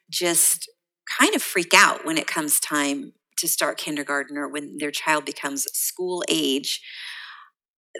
just 0.09 0.71
kind 1.19 1.35
of 1.35 1.43
freak 1.43 1.73
out 1.75 2.05
when 2.05 2.19
it 2.19 2.27
comes 2.27 2.61
time 2.61 3.13
to 3.39 3.49
start 3.49 3.79
kindergarten 3.79 4.37
or 4.37 4.49
when 4.49 4.79
their 4.79 4.91
child 4.91 5.25
becomes 5.25 5.67
school 5.73 6.25
age. 6.29 6.81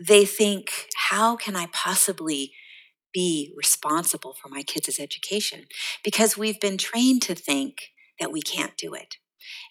They 0.03 0.25
think, 0.25 0.89
how 1.09 1.37
can 1.37 1.57
I 1.57 1.69
possibly 1.73 2.53
be 3.13 3.53
responsible 3.57 4.35
for 4.35 4.49
my 4.49 4.63
kids' 4.63 4.99
education? 5.01 5.67
Because 6.05 6.37
we've 6.37 6.61
been 6.61 6.79
trained 6.79 7.23
to 7.23 7.35
think 7.35 7.93
that 8.21 8.33
we 8.33 8.43
can't 8.43 8.77
do 8.77 8.95
it. 8.95 9.17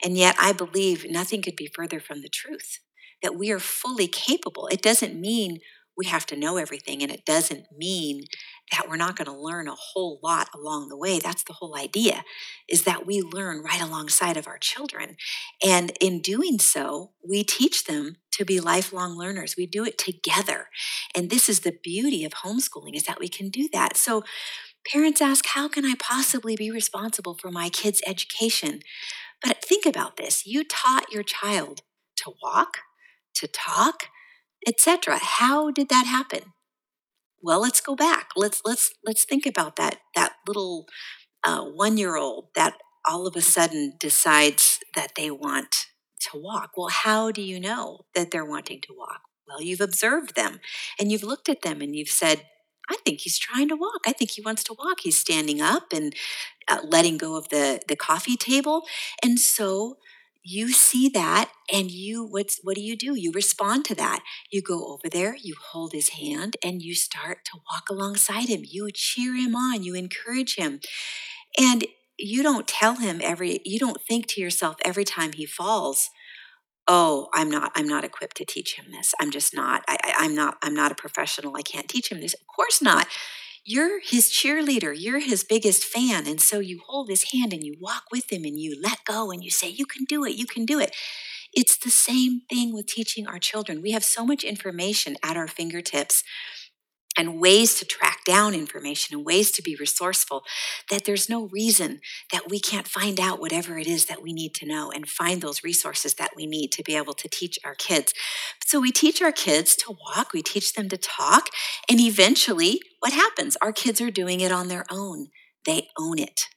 And 0.04 0.18
yet, 0.18 0.36
I 0.40 0.52
believe 0.54 1.06
nothing 1.10 1.42
could 1.42 1.56
be 1.56 1.70
further 1.74 2.00
from 2.00 2.22
the 2.22 2.30
truth 2.30 2.80
that 3.22 3.36
we 3.36 3.52
are 3.52 3.60
fully 3.60 4.08
capable. 4.08 4.68
It 4.68 4.82
doesn't 4.82 5.20
mean 5.20 5.60
we 5.98 6.06
have 6.06 6.26
to 6.28 6.36
know 6.36 6.58
everything, 6.58 7.02
and 7.02 7.12
it 7.12 7.26
doesn't 7.26 7.66
mean 7.76 8.26
that 8.72 8.90
we're 8.90 8.96
not 8.96 9.16
going 9.16 9.28
to 9.28 9.38
learn 9.38 9.68
a 9.68 9.76
whole 9.76 10.20
lot 10.24 10.50
along 10.54 10.90
the 10.90 10.98
way. 10.98 11.20
That's 11.20 11.44
the 11.44 11.54
whole 11.54 11.78
idea, 11.78 12.24
is 12.68 12.84
that 12.84 13.06
we 13.06 13.22
learn 13.22 13.62
right 13.62 13.82
alongside 13.82 14.38
of 14.38 14.48
our 14.48 14.58
children. 14.58 15.18
And 15.64 15.92
in 16.02 16.22
doing 16.22 16.58
so, 16.60 17.12
we 17.28 17.44
teach 17.44 17.86
them 17.86 18.18
to 18.32 18.44
be 18.44 18.60
lifelong 18.60 19.18
learners. 19.18 19.56
We 19.58 19.68
do 19.68 19.86
it 19.86 19.98
together. 19.98 20.70
And 21.16 21.30
this 21.30 21.48
is 21.48 21.62
the 21.62 21.78
beauty 21.84 22.26
of 22.26 22.34
homeschooling 22.34 22.96
is 22.96 23.04
that 23.04 23.20
we 23.20 23.30
can 23.30 23.50
do 23.50 23.70
that. 23.72 23.98
So 23.98 24.24
parents 24.92 25.22
ask, 25.22 25.46
how 25.48 25.68
can 25.68 25.86
I 25.86 25.94
possibly 26.00 26.56
be 26.56 26.72
responsible 26.72 27.36
for 27.36 27.52
my 27.52 27.70
kids' 27.70 28.02
education? 28.06 28.80
But 29.44 29.64
think 29.64 29.86
about 29.86 30.18
this. 30.18 30.46
You 30.46 30.64
taught 30.64 31.12
your 31.12 31.24
child 31.24 31.82
to 32.18 32.32
walk, 32.42 32.80
to 33.36 33.48
talk, 33.48 34.08
etc. 34.68 35.20
How 35.22 35.70
did 35.70 35.90
that 35.90 36.08
happen? 36.08 36.55
Well, 37.46 37.62
let's 37.62 37.80
go 37.80 37.96
back. 37.96 38.30
Let's 38.36 38.62
let's 38.66 38.92
let's 39.06 39.24
think 39.24 39.46
about 39.46 39.76
that 39.76 40.00
that 40.16 40.34
little 40.48 40.88
uh, 41.44 41.62
one 41.64 41.96
year 41.96 42.16
old 42.18 42.48
that 42.56 42.74
all 43.08 43.28
of 43.28 43.36
a 43.36 43.42
sudden 43.42 43.94
decides 44.00 44.80
that 44.96 45.12
they 45.16 45.30
want 45.30 45.88
to 46.22 46.40
walk. 46.42 46.72
Well, 46.76 46.90
how 46.90 47.32
do 47.32 47.44
you 47.44 47.60
know 47.60 48.06
that 48.16 48.32
they're 48.32 48.46
wanting 48.46 48.82
to 48.82 48.96
walk? 48.98 49.22
Well, 49.48 49.62
you've 49.62 49.82
observed 49.82 50.36
them 50.36 50.60
and 51.00 51.12
you've 51.12 51.24
looked 51.24 51.48
at 51.48 51.62
them 51.62 51.82
and 51.82 51.96
you've 51.96 52.10
said, 52.10 52.48
I 52.90 52.98
think 53.06 53.22
he's 53.22 53.38
trying 53.38 53.70
to 53.70 53.76
walk. 53.76 54.02
I 54.08 54.12
think 54.14 54.32
he 54.32 54.42
wants 54.42 54.64
to 54.64 54.76
walk. 54.80 55.02
He's 55.02 55.20
standing 55.20 55.62
up 55.62 55.94
and 55.94 56.16
uh, 56.68 56.80
letting 56.84 57.20
go 57.20 57.36
of 57.38 57.50
the, 57.50 57.80
the 57.88 57.96
coffee 57.96 58.38
table. 58.38 58.88
And 59.24 59.40
so 59.40 59.98
you 60.48 60.72
see 60.72 61.10
that 61.10 61.50
and 61.74 61.90
you 61.90 62.24
what's 62.24 62.60
what 62.62 62.76
do 62.76 62.82
you 62.82 62.96
do? 62.96 63.16
You 63.16 63.32
respond 63.32 63.84
to 63.86 63.96
that. 63.96 64.22
You 64.52 64.62
go 64.62 64.94
over 64.94 65.10
there 65.10 65.36
you 65.36 65.56
hold 65.72 65.92
his 65.92 66.10
hand 66.10 66.56
and 66.64 66.84
you 66.84 66.94
start 66.94 67.40
to 67.46 67.58
walk 67.72 67.90
alongside 67.90 68.48
him. 68.48 68.62
You 68.64 68.90
cheer 68.94 69.36
him 69.36 69.56
on 69.56 69.84
you 69.84 69.96
encourage 69.96 70.56
him. 70.56 70.80
And 71.60 71.86
you 72.20 72.44
don't 72.44 72.68
tell 72.68 72.96
him 72.98 73.22
every 73.24 73.60
you 73.66 73.80
don't 73.80 74.00
think 74.02 74.28
to 74.28 74.42
yourself 74.42 74.76
every 74.86 75.04
time 75.04 75.34
he 75.34 75.46
falls 75.48 76.12
oh 76.88 77.28
i'm 77.34 77.50
not 77.50 77.72
i'm 77.76 77.88
not 77.88 78.04
equipped 78.04 78.38
to 78.38 78.46
teach 78.46 78.76
him 78.76 78.86
this. 78.92 79.16
I'm 79.20 79.32
just 79.32 79.54
not 79.56 79.84
I, 79.88 79.98
i'm 80.18 80.36
not 80.36 80.58
i'm 80.62 80.76
not 80.76 80.92
a 80.92 80.96
professional. 80.96 81.56
I 81.58 81.64
can't 81.64 81.90
teach 81.90 82.12
him 82.12 82.22
this. 82.22 82.36
Of 82.36 82.46
course 82.56 82.84
not 82.84 83.08
you're 83.66 84.00
his 84.00 84.30
cheerleader, 84.30 84.94
you're 84.98 85.20
his 85.20 85.44
biggest 85.44 85.84
fan. 85.84 86.28
And 86.28 86.40
so 86.40 86.60
you 86.60 86.82
hold 86.88 87.10
his 87.10 87.32
hand 87.34 87.52
and 87.52 87.64
you 87.64 87.76
walk 87.80 88.04
with 88.12 88.32
him 88.32 88.44
and 88.46 88.60
you 88.60 88.80
let 88.82 89.04
go 89.06 89.32
and 89.32 89.44
you 89.44 89.50
say, 89.52 89.70
You 89.70 89.86
can 89.86 90.06
do 90.06 90.24
it, 90.24 90.36
you 90.36 90.46
can 90.46 90.66
do 90.66 90.80
it. 90.80 90.96
It's 91.54 91.78
the 91.78 91.90
same 91.90 92.42
thing 92.50 92.74
with 92.74 92.86
teaching 92.86 93.28
our 93.28 93.40
children. 93.40 93.82
We 93.82 93.92
have 93.92 94.04
so 94.04 94.26
much 94.26 94.44
information 94.44 95.16
at 95.24 95.38
our 95.38 95.48
fingertips 95.48 96.24
and 97.18 97.40
ways 97.40 97.76
to 97.76 97.86
track 97.86 98.24
down 98.26 98.54
information 98.54 99.16
and 99.16 99.26
ways 99.26 99.52
to 99.52 99.62
be 99.62 99.76
resourceful 99.76 100.44
that 100.90 101.06
there's 101.06 101.30
no 101.30 101.48
reason 101.48 102.02
that 102.32 102.50
we 102.50 102.60
can't 102.60 102.88
find 102.88 103.20
out 103.20 103.40
whatever 103.40 103.78
it 103.78 103.88
is 103.88 104.06
that 104.06 104.22
we 104.22 104.34
need 104.34 104.54
to 104.56 104.66
know 104.66 104.92
and 104.92 105.08
find 105.08 105.42
those 105.42 105.64
resources 105.64 106.16
that 106.16 106.32
we 106.36 106.46
need 106.46 106.72
to 106.72 106.84
be 106.84 106.96
able 106.96 107.14
to 107.14 107.30
teach 107.30 107.60
our 107.64 107.76
kids. 107.76 108.14
So 108.66 108.80
we 108.80 108.92
teach 108.92 109.22
our 109.22 109.32
kids 109.32 109.76
to 109.78 109.96
walk, 110.08 110.34
we 110.34 110.42
teach 110.42 110.74
them 110.74 110.90
to 110.90 110.98
talk, 110.98 111.50
and 111.90 112.00
eventually 112.00 112.80
what 113.00 113.14
happens? 113.14 113.58
Our 113.62 113.72
kids 113.72 114.02
are 114.02 114.12
doing 114.12 114.42
it 114.42 114.52
on 114.52 114.68
their 114.68 114.86
own. 114.90 115.28
They 115.66 115.88
own 116.00 116.20
it 116.20 116.48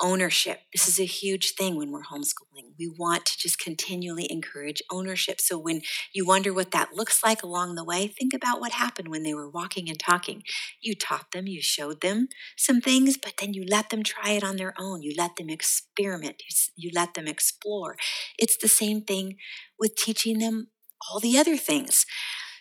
ownership. 0.00 0.60
This 0.72 0.88
is 0.88 1.00
a 1.00 1.04
huge 1.04 1.52
thing 1.54 1.76
when 1.76 1.90
we're 1.90 2.02
homeschooling. 2.02 2.74
We 2.78 2.92
want 2.98 3.24
to 3.26 3.38
just 3.38 3.58
continually 3.58 4.30
encourage 4.30 4.82
ownership. 4.90 5.40
So 5.40 5.58
when 5.58 5.82
you 6.12 6.26
wonder 6.26 6.52
what 6.52 6.70
that 6.72 6.94
looks 6.94 7.22
like 7.24 7.42
along 7.42 7.74
the 7.74 7.84
way, 7.84 8.06
think 8.06 8.34
about 8.34 8.60
what 8.60 8.72
happened 8.72 9.08
when 9.08 9.22
they 9.22 9.34
were 9.34 9.48
walking 9.48 9.88
and 9.88 9.98
talking. 9.98 10.42
You 10.80 10.94
taught 10.94 11.32
them, 11.32 11.46
you 11.46 11.62
showed 11.62 12.00
them 12.00 12.28
some 12.56 12.80
things, 12.80 13.16
but 13.16 13.34
then 13.40 13.54
you 13.54 13.64
let 13.66 13.90
them 13.90 14.02
try 14.02 14.32
it 14.32 14.44
on 14.44 14.56
their 14.56 14.74
own. 14.78 15.02
You 15.02 15.14
let 15.16 15.36
them 15.36 15.48
experiment, 15.48 16.42
you 16.76 16.90
let 16.94 17.14
them 17.14 17.26
explore. 17.26 17.96
It's 18.38 18.56
the 18.56 18.68
same 18.68 19.02
thing 19.02 19.36
with 19.78 19.96
teaching 19.96 20.38
them 20.38 20.68
all 21.08 21.20
the 21.20 21.38
other 21.38 21.56
things. 21.56 22.04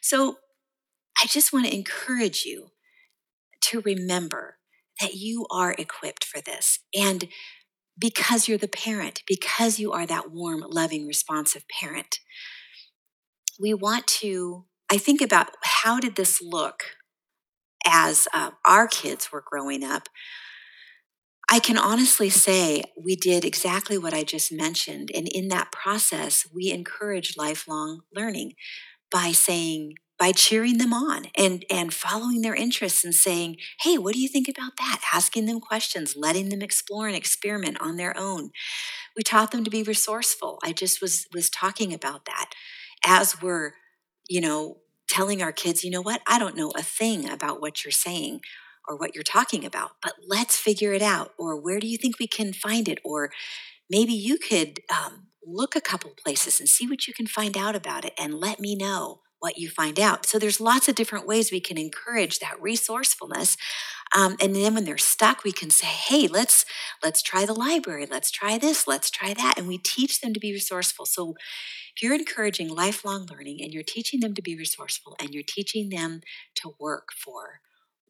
So 0.01 0.37
I 1.21 1.27
just 1.27 1.53
want 1.53 1.65
to 1.65 1.75
encourage 1.75 2.43
you 2.45 2.71
to 3.63 3.81
remember 3.81 4.57
that 4.99 5.15
you 5.15 5.45
are 5.51 5.75
equipped 5.77 6.23
for 6.23 6.41
this. 6.41 6.79
And 6.97 7.27
because 7.97 8.47
you're 8.47 8.57
the 8.57 8.67
parent, 8.67 9.23
because 9.27 9.79
you 9.79 9.91
are 9.91 10.05
that 10.05 10.31
warm, 10.31 10.63
loving, 10.67 11.07
responsive 11.07 11.63
parent, 11.67 12.19
we 13.59 13.73
want 13.73 14.07
to, 14.07 14.65
I 14.91 14.97
think 14.97 15.21
about 15.21 15.51
how 15.63 15.99
did 15.99 16.15
this 16.15 16.41
look 16.41 16.83
as 17.85 18.27
uh, 18.33 18.51
our 18.65 18.87
kids 18.87 19.31
were 19.31 19.43
growing 19.45 19.83
up. 19.83 20.09
I 21.49 21.59
can 21.59 21.77
honestly 21.77 22.29
say 22.29 22.83
we 22.97 23.15
did 23.15 23.45
exactly 23.45 23.97
what 23.97 24.13
I 24.13 24.23
just 24.23 24.51
mentioned. 24.51 25.11
And 25.13 25.27
in 25.27 25.47
that 25.49 25.71
process, 25.71 26.47
we 26.53 26.71
encourage 26.71 27.37
lifelong 27.37 28.01
learning 28.13 28.53
by 29.11 29.31
saying, 29.31 29.93
by 30.19 30.31
cheering 30.31 30.77
them 30.77 30.93
on 30.93 31.25
and 31.37 31.65
and 31.69 31.93
following 31.93 32.41
their 32.41 32.55
interests 32.55 33.03
and 33.03 33.13
saying 33.13 33.57
hey 33.81 33.97
what 33.97 34.13
do 34.13 34.19
you 34.21 34.27
think 34.29 34.47
about 34.47 34.77
that 34.77 35.01
asking 35.13 35.45
them 35.45 35.59
questions 35.59 36.15
letting 36.15 36.49
them 36.49 36.61
explore 36.61 37.07
and 37.07 37.15
experiment 37.15 37.77
on 37.81 37.97
their 37.97 38.17
own 38.17 38.51
We 39.15 39.23
taught 39.23 39.51
them 39.51 39.63
to 39.63 39.69
be 39.69 39.83
resourceful. 39.83 40.59
I 40.63 40.71
just 40.73 41.01
was 41.01 41.27
was 41.33 41.49
talking 41.49 41.93
about 41.93 42.25
that 42.25 42.51
as 43.05 43.41
we're, 43.41 43.73
you 44.29 44.41
know, 44.41 44.77
telling 45.09 45.41
our 45.41 45.51
kids, 45.51 45.83
you 45.83 45.91
know 45.91 46.01
what? 46.01 46.21
I 46.27 46.39
don't 46.39 46.57
know 46.57 46.71
a 46.77 46.83
thing 46.83 47.29
about 47.29 47.61
what 47.61 47.83
you're 47.83 47.91
saying 47.91 48.41
or 48.87 48.95
what 48.97 49.15
you're 49.15 49.23
talking 49.23 49.65
about, 49.65 49.91
but 50.01 50.13
let's 50.27 50.57
figure 50.57 50.93
it 50.93 51.01
out. 51.01 51.31
Or 51.37 51.59
where 51.59 51.79
do 51.79 51.87
you 51.87 51.97
think 51.97 52.19
we 52.19 52.27
can 52.27 52.53
find 52.53 52.87
it? 52.87 52.99
Or 53.03 53.31
maybe 53.89 54.13
you 54.13 54.37
could 54.37 54.79
um, 54.89 55.27
look 55.45 55.75
a 55.75 55.81
couple 55.81 56.11
places 56.11 56.59
and 56.59 56.69
see 56.69 56.87
what 56.87 57.07
you 57.07 57.13
can 57.13 57.27
find 57.27 57.57
out 57.57 57.75
about 57.75 58.05
it 58.05 58.13
and 58.19 58.35
let 58.35 58.59
me 58.59 58.75
know 58.75 59.21
what 59.45 59.59
you 59.59 59.69
find 59.69 59.99
out. 59.99 60.25
So 60.25 60.39
there's 60.39 60.59
lots 60.59 60.89
of 60.89 60.95
different 60.95 61.27
ways 61.27 61.51
we 61.51 61.59
can 61.59 61.77
encourage 61.77 62.39
that 62.39 62.59
resourcefulness. 62.59 63.57
Um, 64.15 64.37
and 64.41 64.55
then 64.55 64.73
when 64.73 64.85
they're 64.85 64.97
stuck, 64.97 65.43
we 65.43 65.51
can 65.51 65.69
say, 65.69 65.85
"Hey, 65.85 66.27
let's 66.27 66.65
let's 67.03 67.21
try 67.21 67.45
the 67.45 67.53
library. 67.53 68.07
Let's 68.09 68.31
try 68.31 68.57
this. 68.57 68.87
Let's 68.87 69.11
try 69.11 69.35
that." 69.35 69.53
And 69.57 69.67
we 69.67 69.77
teach 69.77 70.19
them 70.19 70.33
to 70.33 70.39
be 70.39 70.51
resourceful. 70.51 71.05
So 71.05 71.35
if 71.95 72.01
you're 72.01 72.15
encouraging 72.15 72.69
lifelong 72.69 73.27
learning 73.31 73.61
and 73.61 73.71
you're 73.71 73.83
teaching 73.83 74.19
them 74.19 74.33
to 74.33 74.41
be 74.41 74.55
resourceful 74.55 75.15
and 75.19 75.29
you're 75.33 75.43
teaching 75.47 75.89
them 75.89 76.21
to 76.55 76.75
work 76.79 77.09
for 77.13 77.59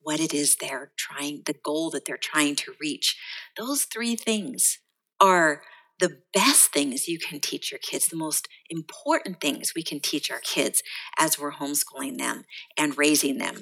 what 0.01 0.21
it 0.21 0.33
is 0.33 0.55
they're 0.55 0.91
trying, 0.95 1.41
the 1.45 1.59
goal 1.69 1.89
that 1.91 2.05
they're 2.05 2.17
trying 2.17 2.55
to 2.55 2.73
reach, 2.79 3.17
those 3.57 3.83
three 3.83 4.15
things 4.15 4.79
are 5.19 5.63
the 5.99 6.17
best 6.33 6.71
things 6.71 7.07
you 7.07 7.17
can 7.19 7.39
teach 7.39 7.71
your 7.71 7.79
kids, 7.79 8.07
the 8.07 8.17
most 8.17 8.47
important 8.69 9.39
things 9.39 9.73
we 9.75 9.83
can 9.83 9.99
teach 9.99 10.29
our 10.29 10.39
kids 10.39 10.83
as 11.17 11.39
we're 11.39 11.53
homeschooling 11.53 12.17
them 12.17 12.43
and 12.77 12.97
raising 12.97 13.37
them. 13.37 13.61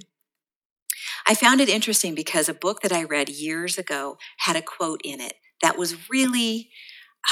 I 1.27 1.35
found 1.35 1.61
it 1.61 1.69
interesting 1.69 2.15
because 2.15 2.49
a 2.49 2.53
book 2.53 2.81
that 2.81 2.91
I 2.91 3.03
read 3.03 3.29
years 3.29 3.77
ago 3.77 4.17
had 4.39 4.55
a 4.55 4.61
quote 4.61 5.01
in 5.03 5.21
it 5.21 5.33
that 5.61 5.77
was 5.77 6.09
really 6.09 6.69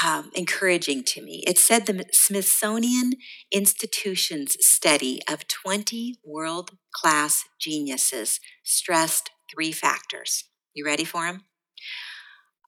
um, 0.04 0.30
encouraging 0.34 1.04
to 1.04 1.22
me. 1.22 1.42
It 1.46 1.58
said 1.58 1.86
the 1.86 2.04
Smithsonian 2.12 3.12
Institution's 3.50 4.56
study 4.64 5.20
of 5.28 5.46
20 5.48 6.16
world 6.24 6.70
class 6.94 7.44
geniuses 7.60 8.40
stressed 8.64 9.30
three 9.52 9.72
factors. 9.72 10.44
You 10.74 10.86
ready 10.86 11.04
for 11.04 11.26
them? 11.26 11.44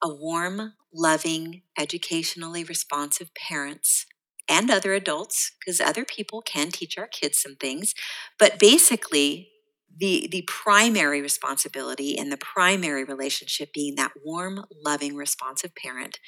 A 0.02 0.08
warm, 0.12 0.74
loving, 0.92 1.62
educationally 1.78 2.64
responsive 2.64 3.30
parents 3.34 4.06
and 4.48 4.70
other 4.70 4.92
adults, 4.92 5.52
because 5.58 5.80
other 5.80 6.04
people 6.04 6.42
can 6.42 6.70
teach 6.70 6.98
our 6.98 7.06
kids 7.06 7.40
some 7.40 7.56
things, 7.56 7.94
but 8.38 8.58
basically 8.58 9.48
the 9.96 10.28
the 10.30 10.42
primary 10.42 11.22
responsibility 11.22 12.18
and 12.18 12.30
the 12.30 12.36
primary 12.36 13.04
relationship 13.04 13.72
being 13.72 13.94
that 13.94 14.12
warm 14.24 14.64
loving 14.84 15.14
responsive 15.16 15.74
parent. 15.76 16.18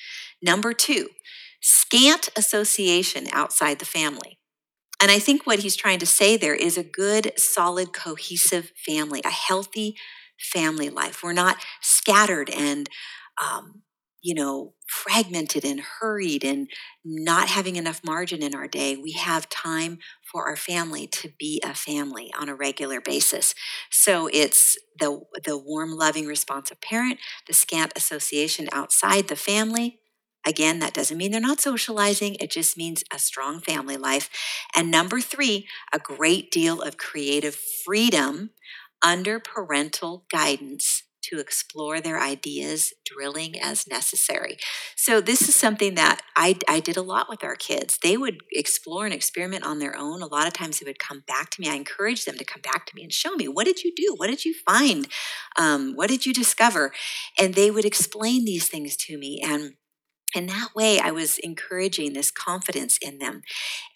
Number 0.42 0.72
2 0.72 1.08
scant 1.60 2.28
association 2.36 3.26
outside 3.32 3.78
the 3.80 3.84
family. 3.84 4.38
And 5.02 5.10
i 5.10 5.18
think 5.18 5.46
what 5.46 5.60
he's 5.60 5.76
trying 5.76 5.98
to 6.00 6.06
say 6.06 6.36
there 6.36 6.54
is 6.54 6.78
a 6.78 6.84
good 6.84 7.32
solid 7.38 7.92
cohesive 7.92 8.72
family 8.86 9.22
a 9.24 9.30
healthy 9.30 9.96
family 10.38 10.90
life. 10.90 11.22
We're 11.22 11.32
not 11.32 11.58
scattered 11.82 12.50
and 12.50 12.88
um, 13.42 13.82
you 14.22 14.34
know, 14.34 14.74
fragmented 14.88 15.64
and 15.64 15.80
hurried 15.80 16.44
and 16.44 16.68
not 17.04 17.48
having 17.48 17.76
enough 17.76 18.02
margin 18.04 18.42
in 18.42 18.54
our 18.54 18.66
day, 18.66 18.96
we 18.96 19.12
have 19.12 19.48
time 19.48 19.98
for 20.32 20.46
our 20.48 20.56
family 20.56 21.06
to 21.06 21.30
be 21.38 21.60
a 21.64 21.74
family 21.74 22.32
on 22.38 22.48
a 22.48 22.54
regular 22.54 23.00
basis. 23.00 23.54
So 23.90 24.28
it's 24.32 24.78
the 24.98 25.20
the 25.44 25.56
warm, 25.58 25.92
loving, 25.92 26.26
responsive 26.26 26.80
parent, 26.80 27.18
the 27.46 27.54
scant 27.54 27.92
association 27.94 28.68
outside 28.72 29.28
the 29.28 29.36
family. 29.36 30.00
Again, 30.44 30.78
that 30.78 30.94
doesn't 30.94 31.16
mean 31.18 31.32
they're 31.32 31.40
not 31.40 31.60
socializing. 31.60 32.36
It 32.36 32.50
just 32.50 32.76
means 32.76 33.02
a 33.12 33.18
strong 33.18 33.60
family 33.60 33.96
life. 33.96 34.30
And 34.76 34.90
number 34.90 35.20
three, 35.20 35.66
a 35.92 35.98
great 35.98 36.50
deal 36.52 36.80
of 36.82 36.96
creative 36.96 37.56
freedom 37.56 38.50
under 39.02 39.40
parental 39.40 40.24
guidance 40.30 41.02
to 41.30 41.38
explore 41.38 42.00
their 42.00 42.20
ideas, 42.20 42.92
drilling 43.04 43.60
as 43.60 43.86
necessary. 43.86 44.56
So, 44.96 45.20
this 45.20 45.48
is 45.48 45.54
something 45.54 45.94
that 45.94 46.20
I, 46.36 46.56
I 46.68 46.80
did 46.80 46.96
a 46.96 47.02
lot 47.02 47.28
with 47.28 47.42
our 47.42 47.56
kids. 47.56 47.98
They 48.02 48.16
would 48.16 48.38
explore 48.52 49.04
and 49.04 49.14
experiment 49.14 49.64
on 49.64 49.78
their 49.78 49.96
own. 49.96 50.22
A 50.22 50.26
lot 50.26 50.46
of 50.46 50.52
times 50.52 50.78
they 50.78 50.88
would 50.88 50.98
come 50.98 51.24
back 51.26 51.50
to 51.50 51.60
me. 51.60 51.68
I 51.68 51.74
encouraged 51.74 52.26
them 52.26 52.36
to 52.38 52.44
come 52.44 52.62
back 52.62 52.86
to 52.86 52.94
me 52.94 53.02
and 53.02 53.12
show 53.12 53.34
me 53.34 53.48
what 53.48 53.66
did 53.66 53.82
you 53.84 53.92
do? 53.94 54.14
What 54.16 54.28
did 54.28 54.44
you 54.44 54.54
find? 54.54 55.08
Um, 55.58 55.94
what 55.94 56.08
did 56.08 56.26
you 56.26 56.32
discover? 56.32 56.92
And 57.38 57.54
they 57.54 57.70
would 57.70 57.84
explain 57.84 58.44
these 58.44 58.68
things 58.68 58.96
to 58.96 59.18
me. 59.18 59.40
And 59.44 59.74
in 60.34 60.46
that 60.46 60.70
way, 60.74 60.98
I 60.98 61.12
was 61.12 61.38
encouraging 61.38 62.12
this 62.12 62.30
confidence 62.30 62.98
in 63.00 63.18
them. 63.18 63.42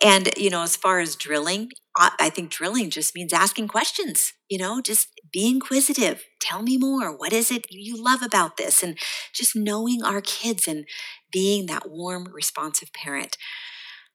And, 0.03 0.31
you 0.37 0.49
know, 0.49 0.63
as 0.63 0.77
far 0.77 1.01
as 1.01 1.17
drilling, 1.17 1.71
I 1.97 2.31
think 2.31 2.51
drilling 2.51 2.91
just 2.91 3.15
means 3.15 3.33
asking 3.33 3.69
questions, 3.69 4.33
you 4.49 4.57
know, 4.57 4.81
just 4.81 5.09
be 5.33 5.49
inquisitive. 5.49 6.25
Tell 6.41 6.63
me 6.63 6.79
more. 6.79 7.15
What 7.15 7.33
is 7.33 7.51
it 7.51 7.67
you 7.71 8.03
love 8.03 8.23
about 8.23 8.57
this? 8.57 8.83
And 8.83 8.97
just 9.35 9.57
knowing 9.57 10.03
our 10.03 10.21
kids 10.21 10.69
and 10.69 10.87
being 11.33 11.67
that 11.67 11.91
warm, 11.91 12.29
responsive 12.33 12.93
parent. 12.93 13.37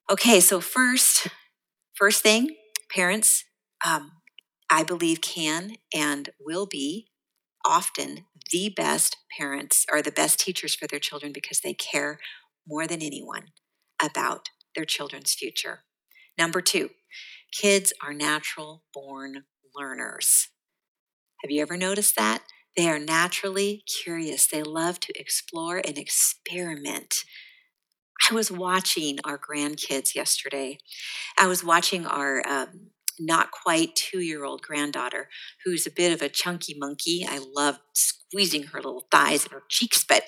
Okay, 0.10 0.40
so 0.40 0.62
first, 0.62 1.28
first 1.96 2.24
thing, 2.24 2.56
parents, 2.90 3.44
um, 3.86 4.12
I 4.70 4.84
believe 4.84 5.22
can 5.22 5.76
and 5.94 6.30
will 6.40 6.66
be 6.66 7.08
often 7.66 8.26
the 8.52 8.70
best 8.70 9.18
parents 9.38 9.86
are 9.92 10.02
the 10.02 10.12
best 10.12 10.40
teachers 10.40 10.76
for 10.76 10.88
their 10.88 11.00
children 11.00 11.32
because 11.34 11.62
they 11.62 11.74
care 11.74 12.20
more 12.68 12.88
than 12.88 13.02
anyone 13.02 13.48
about 14.02 14.50
their 14.76 14.86
children's 14.86 15.34
future. 15.34 15.80
Number 16.38 16.62
two, 16.62 16.90
kids 17.52 17.94
are 18.04 18.14
natural 18.14 18.84
born 18.94 19.44
learners. 19.76 20.50
Have 21.42 21.52
you 21.52 21.62
ever 21.62 21.78
noticed 21.78 22.16
that? 22.16 22.44
They 22.76 22.90
are 22.90 23.00
naturally 23.00 23.84
curious. 23.88 24.48
They 24.48 24.64
love 24.64 25.00
to 25.02 25.20
explore 25.20 25.78
and 25.78 25.98
experiment. 25.98 27.24
I 28.30 28.34
was 28.34 28.52
watching 28.52 29.20
our 29.24 29.38
grandkids 29.38 30.16
yesterday. 30.16 30.80
I 31.38 31.48
was 31.48 31.64
watching 31.64 32.06
our 32.06 32.42
um, 32.48 32.92
not 33.20 33.52
quite 33.52 33.96
two 33.96 34.20
year 34.20 34.44
old 34.44 34.62
granddaughter 34.62 35.30
who's 35.64 35.86
a 35.86 35.92
bit 35.92 36.12
of 36.12 36.22
a 36.22 36.30
chunky 36.30 36.76
monkey. 36.78 37.26
I 37.28 37.40
love 37.56 37.80
squeezing 37.94 38.64
her 38.64 38.80
little 38.80 39.08
thighs 39.12 39.44
and 39.44 39.54
her 39.54 39.64
cheeks. 39.70 40.04
But 40.08 40.24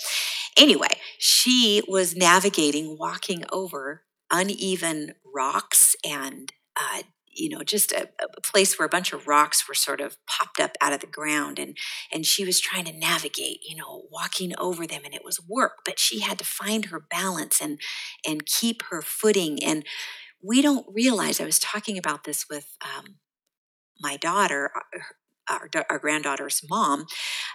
anyway, 0.57 0.99
she 1.17 1.81
was 1.87 2.15
navigating, 2.15 2.97
walking 2.99 3.43
over 3.51 4.03
uneven 4.31 5.13
rocks 5.33 5.95
and 6.05 6.51
uh, 6.79 7.01
you 7.37 7.49
know 7.49 7.63
just 7.63 7.91
a, 7.91 8.09
a, 8.19 8.41
place 8.41 8.77
where 8.77 8.85
a 8.85 8.89
bunch 8.89 9.13
of 9.13 9.27
rocks 9.27 9.67
were 9.67 9.73
sort 9.73 10.01
of 10.01 10.17
popped 10.25 10.59
up 10.59 10.71
out 10.81 10.93
of 10.93 10.99
the 10.99 11.07
ground 11.07 11.59
and 11.59 11.77
and 12.11 12.25
she 12.25 12.43
was 12.43 12.59
trying 12.59 12.85
to 12.85 12.97
navigate 12.97 13.59
you 13.67 13.75
know 13.75 14.03
walking 14.11 14.53
over 14.57 14.85
them 14.87 15.01
and 15.05 15.13
it 15.13 15.23
was 15.23 15.39
work 15.47 15.79
but 15.85 15.99
she 15.99 16.19
had 16.19 16.37
to 16.37 16.45
find 16.45 16.85
her 16.85 16.99
balance 16.99 17.61
and 17.61 17.79
and 18.27 18.45
keep 18.45 18.83
her 18.89 19.01
footing 19.01 19.63
and 19.63 19.85
we 20.43 20.61
don't 20.61 20.85
realize 20.93 21.39
i 21.39 21.45
was 21.45 21.59
talking 21.59 21.97
about 21.97 22.23
this 22.23 22.45
with 22.49 22.77
um, 22.81 23.15
my 24.01 24.17
daughter 24.17 24.71
uh, 24.75 24.99
our, 25.49 25.69
our, 25.89 25.99
granddaughter's 25.99 26.61
mom 26.69 27.05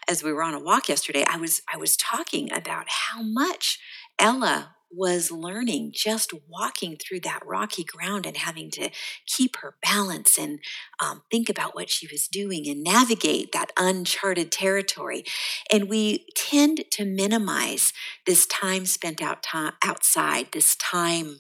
as 0.09 0.23
we 0.23 0.33
were 0.33 0.43
on 0.43 0.55
a 0.55 0.61
walk 0.61 0.89
yesterday 0.89 1.25
i 1.29 1.37
was 1.37 1.63
i 1.73 1.77
was 1.77 1.97
talking 1.97 2.53
about 2.53 2.87
how 2.89 3.23
much 3.23 3.79
ella 4.19 4.75
was 4.95 5.31
learning 5.31 5.91
just 5.95 6.33
walking 6.49 6.97
through 6.97 7.21
that 7.21 7.41
rocky 7.47 7.83
ground 7.83 8.27
and 8.27 8.37
having 8.37 8.71
to 8.71 8.91
keep 9.27 9.57
her 9.57 9.77
balance 9.83 10.39
and 10.39 10.59
um, 11.01 11.23
think 11.31 11.49
about 11.49 11.75
what 11.75 11.91
she 11.91 12.07
was 12.07 12.29
doing 12.29 12.69
and 12.69 12.83
navigate 12.83 13.53
that 13.53 13.73
uncharted 13.79 14.53
territory. 14.53 15.25
And 15.71 15.89
we 15.89 16.27
tend 16.37 16.85
to 16.93 17.05
minimize 17.05 17.93
this 18.27 18.47
time 18.47 18.85
spent 18.87 19.23
out 19.23 19.43
to- 19.45 19.75
outside, 19.83 20.49
this 20.53 20.77
time 20.77 21.39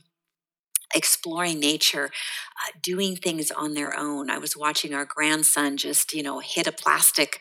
exploring 0.94 1.61
nature, 1.61 2.07
uh, 2.07 2.72
doing 2.83 3.16
things 3.16 3.50
on 3.50 3.74
their 3.74 3.96
own. 3.96 4.31
I 4.31 4.38
was 4.38 4.57
watching 4.57 4.94
our 4.94 5.05
grandson 5.05 5.76
just, 5.76 6.12
you 6.12 6.22
know, 6.22 6.40
hit 6.40 6.66
a 6.66 6.72
plastic 6.72 7.40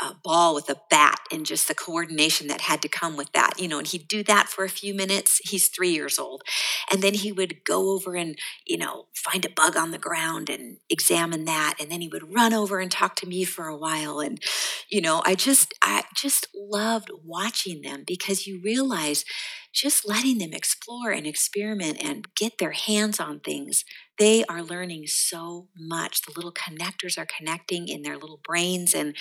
a 0.00 0.14
ball 0.22 0.54
with 0.54 0.68
a 0.70 0.76
bat 0.90 1.18
and 1.32 1.44
just 1.44 1.68
the 1.68 1.74
coordination 1.74 2.46
that 2.48 2.62
had 2.62 2.80
to 2.82 2.88
come 2.88 3.16
with 3.16 3.32
that, 3.32 3.58
you 3.58 3.68
know, 3.68 3.78
and 3.78 3.86
he'd 3.88 4.08
do 4.08 4.22
that 4.22 4.48
for 4.48 4.64
a 4.64 4.68
few 4.68 4.94
minutes. 4.94 5.40
He's 5.44 5.68
three 5.68 5.90
years 5.90 6.18
old. 6.18 6.42
And 6.90 7.02
then 7.02 7.14
he 7.14 7.32
would 7.32 7.64
go 7.64 7.90
over 7.90 8.14
and, 8.14 8.38
you 8.66 8.78
know, 8.78 9.06
find 9.14 9.44
a 9.44 9.50
bug 9.50 9.76
on 9.76 9.90
the 9.90 9.98
ground 9.98 10.48
and 10.48 10.78
examine 10.88 11.44
that. 11.46 11.74
And 11.80 11.90
then 11.90 12.00
he 12.00 12.08
would 12.08 12.34
run 12.34 12.52
over 12.52 12.78
and 12.78 12.90
talk 12.90 13.16
to 13.16 13.28
me 13.28 13.44
for 13.44 13.66
a 13.66 13.76
while. 13.76 14.20
And, 14.20 14.40
you 14.88 15.00
know, 15.00 15.22
I 15.26 15.34
just, 15.34 15.74
I 15.82 16.04
just 16.14 16.46
loved 16.54 17.10
watching 17.24 17.82
them 17.82 18.04
because 18.06 18.46
you 18.46 18.60
realize 18.62 19.24
just 19.72 20.08
letting 20.08 20.38
them 20.38 20.52
explore 20.52 21.10
and 21.10 21.26
experiment 21.26 22.02
and 22.02 22.26
get 22.34 22.58
their 22.58 22.72
hands 22.72 23.20
on 23.20 23.40
things, 23.40 23.84
they 24.18 24.44
are 24.46 24.62
learning 24.62 25.06
so 25.06 25.68
much. 25.76 26.22
The 26.22 26.32
little 26.34 26.52
connectors 26.52 27.18
are 27.18 27.26
connecting 27.26 27.88
in 27.88 28.02
their 28.02 28.16
little 28.16 28.40
brains 28.42 28.94
and 28.94 29.14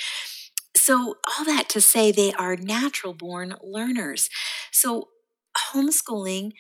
so, 0.88 1.16
all 1.28 1.44
that 1.44 1.68
to 1.72 1.82
say, 1.82 2.14
they 2.14 2.32
are 2.32 2.56
natural 2.56 3.14
born 3.14 3.56
learners. 3.62 4.30
So, 4.72 5.10
homeschooling 5.74 6.54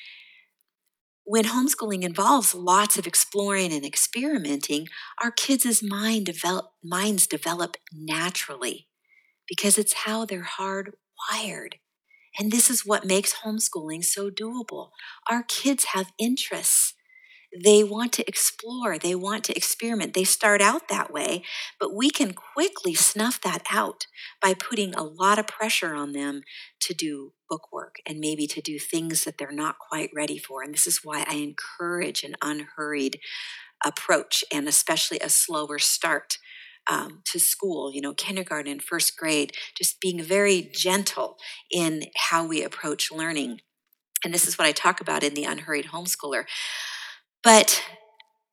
when 1.24 1.46
homeschooling 1.46 2.04
involves 2.04 2.54
lots 2.54 2.98
of 2.98 3.08
exploring 3.08 3.72
and 3.72 3.86
experimenting, 3.86 4.88
our 5.24 5.32
kids' 5.32 5.82
mind 5.82 6.26
develop, 6.26 6.72
minds 6.84 7.26
develop 7.26 7.78
naturally 7.94 8.90
because 9.48 9.78
it's 9.78 9.94
how 10.06 10.26
they're 10.26 10.50
hardwired. 10.60 11.76
And 12.38 12.52
this 12.52 12.70
is 12.70 12.86
what 12.86 13.06
makes 13.06 13.44
homeschooling 13.46 14.04
so 14.04 14.30
doable. 14.30 14.90
Our 15.32 15.44
kids 15.44 15.86
have 15.94 16.12
interests. 16.20 16.94
They 17.55 17.83
want 17.83 18.12
to 18.13 18.27
explore, 18.27 18.97
they 18.97 19.15
want 19.15 19.43
to 19.45 19.55
experiment. 19.55 20.13
They 20.13 20.25
start 20.25 20.62
out 20.62 20.89
that 20.89 21.12
way, 21.12 21.43
but 21.79 21.95
we 21.95 22.10
can 22.10 22.33
quickly 22.33 22.93
snuff 22.93 23.39
that 23.41 23.63
out 23.71 24.05
by 24.41 24.53
putting 24.53 24.93
a 24.93 25.03
lot 25.03 25.39
of 25.39 25.47
pressure 25.47 25.93
on 25.93 26.12
them 26.12 26.41
to 26.81 26.93
do 26.93 27.33
bookwork 27.49 27.95
and 28.05 28.19
maybe 28.19 28.47
to 28.47 28.62
do 28.62 28.77
things 28.77 29.23
that 29.23 29.38
they're 29.38 29.51
not 29.51 29.77
quite 29.79 30.10
ready 30.13 30.38
for. 30.38 30.62
And 30.62 30.73
this 30.73 30.88
is 30.88 31.01
why 31.03 31.25
I 31.27 31.36
encourage 31.36 32.23
an 32.23 32.36
unhurried 32.41 33.19
approach 33.86 34.43
and 34.51 34.67
especially 34.67 35.19
a 35.19 35.29
slower 35.29 35.79
start 35.79 36.38
um, 36.89 37.21
to 37.25 37.39
school, 37.39 37.91
you 37.93 38.01
know, 38.01 38.13
kindergarten, 38.13 38.79
first 38.79 39.17
grade, 39.17 39.53
just 39.77 39.99
being 39.99 40.21
very 40.21 40.69
gentle 40.73 41.38
in 41.71 42.03
how 42.15 42.45
we 42.45 42.63
approach 42.63 43.12
learning. 43.12 43.62
And 44.23 44.33
this 44.33 44.47
is 44.47 44.57
what 44.57 44.67
I 44.67 44.71
talk 44.71 44.99
about 44.99 45.23
in 45.23 45.33
the 45.33 45.43
Unhurried 45.43 45.88
Homeschooler. 45.88 46.45
But 47.47 47.81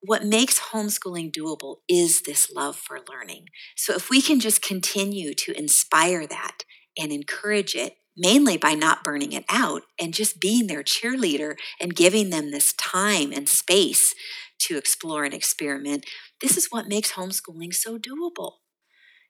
what 0.02 0.24
makes 0.24 0.70
homeschooling 0.70 1.32
doable 1.32 1.78
is 1.88 2.22
this 2.22 2.48
love 2.52 2.76
for 2.76 3.00
learning. 3.10 3.46
So 3.74 3.92
if 3.92 4.08
we 4.08 4.22
can 4.22 4.38
just 4.38 4.62
continue 4.62 5.34
to 5.34 5.58
inspire 5.58 6.28
that 6.28 6.58
and 6.96 7.10
encourage 7.10 7.74
it, 7.74 7.96
mainly 8.16 8.56
by 8.56 8.74
not 8.74 9.02
burning 9.02 9.32
it 9.32 9.44
out 9.48 9.82
and 10.00 10.14
just 10.14 10.40
being 10.40 10.68
their 10.68 10.84
cheerleader 10.84 11.56
and 11.80 11.96
giving 11.96 12.30
them 12.30 12.52
this 12.52 12.72
time 12.74 13.32
and 13.32 13.48
space 13.48 14.14
to 14.60 14.78
explore 14.78 15.24
and 15.24 15.34
experiment, 15.34 16.06
this 16.40 16.56
is 16.56 16.68
what 16.70 16.86
makes 16.86 17.14
homeschooling 17.14 17.74
so 17.74 17.98
doable. 17.98 18.58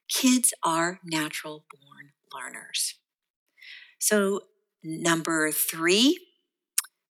Kids 0.07 0.53
are 0.63 0.99
natural 1.03 1.65
born 1.71 2.11
learners. 2.31 2.99
So, 3.97 4.41
number 4.83 5.51
three, 5.51 6.19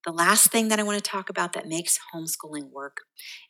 the 0.05 0.11
last 0.11 0.51
thing 0.51 0.67
that 0.69 0.79
I 0.79 0.83
want 0.83 1.03
to 1.03 1.09
talk 1.09 1.29
about 1.29 1.53
that 1.53 1.67
makes 1.67 1.99
homeschooling 2.13 2.71
work 2.71 2.97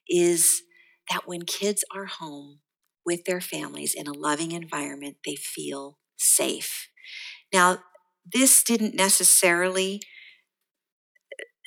is 0.07 0.61
that 1.09 1.27
when 1.27 1.43
kids 1.43 1.83
are 1.93 2.05
home 2.05 2.59
with 3.05 3.25
their 3.25 3.41
families 3.41 3.93
in 3.93 4.07
a 4.07 4.13
loving 4.13 4.51
environment, 4.51 5.17
they 5.25 5.35
feel 5.35 5.99
safe. 6.17 6.89
Now, 7.53 7.79
this 8.25 8.63
didn't 8.63 8.95
necessarily 8.95 10.01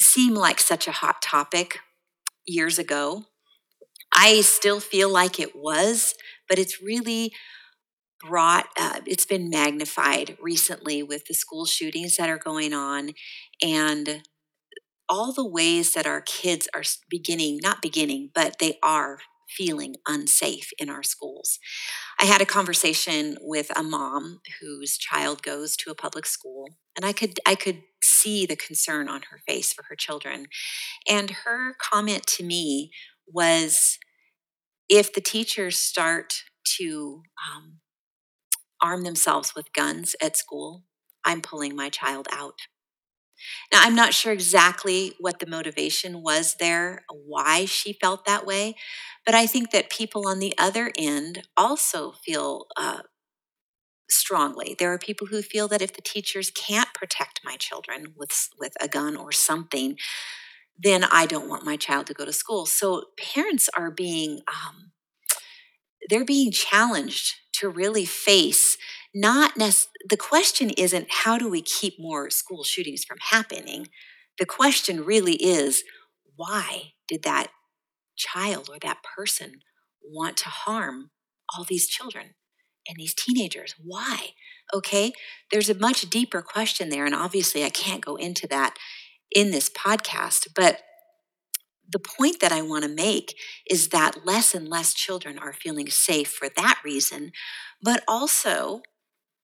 seem 0.00 0.34
like 0.34 0.60
such 0.60 0.86
a 0.86 0.92
hot 0.92 1.22
topic 1.22 1.78
years 2.46 2.78
ago. 2.78 3.24
I 4.14 4.40
still 4.42 4.80
feel 4.80 5.12
like 5.12 5.40
it 5.40 5.56
was, 5.56 6.14
but 6.48 6.58
it's 6.58 6.82
really 6.82 7.32
brought 8.26 8.66
uh, 8.78 9.00
it's 9.06 9.26
been 9.26 9.50
magnified 9.50 10.36
recently 10.42 11.02
with 11.02 11.26
the 11.26 11.34
school 11.34 11.66
shootings 11.66 12.16
that 12.16 12.28
are 12.30 12.38
going 12.38 12.72
on 12.74 13.12
and 13.62 14.22
all 15.08 15.32
the 15.32 15.46
ways 15.46 15.94
that 15.94 16.06
our 16.06 16.20
kids 16.20 16.68
are 16.74 16.82
beginning 17.08 17.58
not 17.62 17.82
beginning 17.82 18.30
but 18.34 18.58
they 18.58 18.78
are 18.82 19.18
feeling 19.48 19.96
unsafe 20.06 20.70
in 20.78 20.90
our 20.90 21.02
schools 21.02 21.58
i 22.20 22.24
had 22.24 22.40
a 22.42 22.46
conversation 22.46 23.36
with 23.40 23.70
a 23.76 23.82
mom 23.82 24.40
whose 24.60 24.98
child 24.98 25.42
goes 25.42 25.76
to 25.76 25.90
a 25.90 25.94
public 25.94 26.26
school 26.26 26.68
and 26.96 27.04
i 27.04 27.12
could 27.12 27.40
i 27.46 27.54
could 27.54 27.82
see 28.02 28.46
the 28.46 28.56
concern 28.56 29.08
on 29.08 29.22
her 29.30 29.40
face 29.46 29.72
for 29.72 29.84
her 29.88 29.96
children 29.96 30.46
and 31.08 31.30
her 31.44 31.74
comment 31.80 32.26
to 32.26 32.44
me 32.44 32.90
was 33.26 33.98
if 34.88 35.12
the 35.12 35.20
teachers 35.20 35.76
start 35.76 36.44
to 36.64 37.22
um, 37.50 37.80
arm 38.80 39.02
themselves 39.02 39.54
with 39.54 39.72
guns 39.72 40.14
at 40.22 40.36
school, 40.36 40.84
I'm 41.24 41.40
pulling 41.40 41.76
my 41.76 41.90
child 41.90 42.28
out. 42.32 42.60
Now, 43.72 43.80
I'm 43.82 43.94
not 43.94 44.14
sure 44.14 44.32
exactly 44.32 45.14
what 45.18 45.38
the 45.38 45.46
motivation 45.46 46.22
was 46.22 46.56
there, 46.58 47.04
why 47.10 47.64
she 47.64 47.92
felt 47.92 48.24
that 48.26 48.46
way, 48.46 48.74
but 49.26 49.34
I 49.34 49.46
think 49.46 49.70
that 49.70 49.90
people 49.90 50.26
on 50.26 50.38
the 50.38 50.54
other 50.58 50.92
end 50.96 51.46
also 51.56 52.12
feel 52.24 52.66
uh, 52.76 53.02
strongly. 54.10 54.74
There 54.78 54.92
are 54.92 54.98
people 54.98 55.26
who 55.26 55.42
feel 55.42 55.68
that 55.68 55.82
if 55.82 55.92
the 55.94 56.02
teachers 56.02 56.50
can't 56.50 56.92
protect 56.94 57.40
my 57.44 57.56
children 57.56 58.14
with, 58.16 58.48
with 58.58 58.72
a 58.80 58.88
gun 58.88 59.16
or 59.16 59.32
something, 59.32 59.96
then 60.78 61.04
I 61.04 61.26
don't 61.26 61.48
want 61.48 61.64
my 61.64 61.76
child 61.76 62.06
to 62.08 62.14
go 62.14 62.24
to 62.24 62.32
school. 62.32 62.66
So 62.66 63.04
parents 63.18 63.68
are 63.76 63.90
being 63.90 64.40
um, 64.48 64.92
they're 66.08 66.24
being 66.24 66.52
challenged 66.52 67.34
to 67.54 67.68
really 67.68 68.04
face 68.04 68.76
not 69.14 69.56
nec- 69.56 69.88
the 70.08 70.16
question 70.16 70.70
isn't 70.70 71.06
how 71.10 71.38
do 71.38 71.48
we 71.48 71.62
keep 71.62 71.94
more 71.98 72.30
school 72.30 72.62
shootings 72.62 73.04
from 73.04 73.18
happening? 73.30 73.88
The 74.38 74.46
question 74.46 75.04
really 75.04 75.34
is 75.34 75.82
why 76.36 76.92
did 77.08 77.22
that 77.24 77.48
child 78.16 78.68
or 78.70 78.78
that 78.82 78.98
person 79.16 79.60
want 80.04 80.36
to 80.38 80.48
harm 80.48 81.10
all 81.56 81.64
these 81.64 81.88
children 81.88 82.34
and 82.86 82.96
these 82.96 83.14
teenagers? 83.14 83.74
Why? 83.82 84.28
Okay 84.72 85.12
there's 85.50 85.70
a 85.70 85.74
much 85.74 86.08
deeper 86.10 86.42
question 86.42 86.90
there 86.90 87.06
and 87.06 87.14
obviously 87.14 87.64
i 87.64 87.70
can't 87.70 88.04
go 88.04 88.16
into 88.16 88.46
that 88.46 88.76
in 89.30 89.50
this 89.50 89.70
podcast 89.70 90.48
but 90.54 90.80
the 91.90 91.98
point 91.98 92.40
that 92.40 92.52
I 92.52 92.62
want 92.62 92.84
to 92.84 92.90
make 92.90 93.34
is 93.68 93.88
that 93.88 94.26
less 94.26 94.54
and 94.54 94.68
less 94.68 94.94
children 94.94 95.38
are 95.38 95.52
feeling 95.52 95.88
safe 95.88 96.28
for 96.30 96.48
that 96.56 96.78
reason, 96.84 97.32
but 97.82 98.02
also 98.08 98.82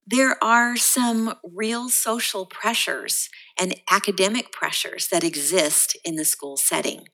there 0.07 0.43
are 0.45 0.77
some 0.77 1.35
real 1.45 1.89
social 1.91 2.47
pressures 2.47 3.29
and 3.61 3.77
academic 3.91 4.53
pressures 4.53 5.09
that 5.09 5.25
exist 5.25 5.97
in 6.05 6.17
the 6.17 6.25
school 6.25 6.57
setting. 6.57 7.07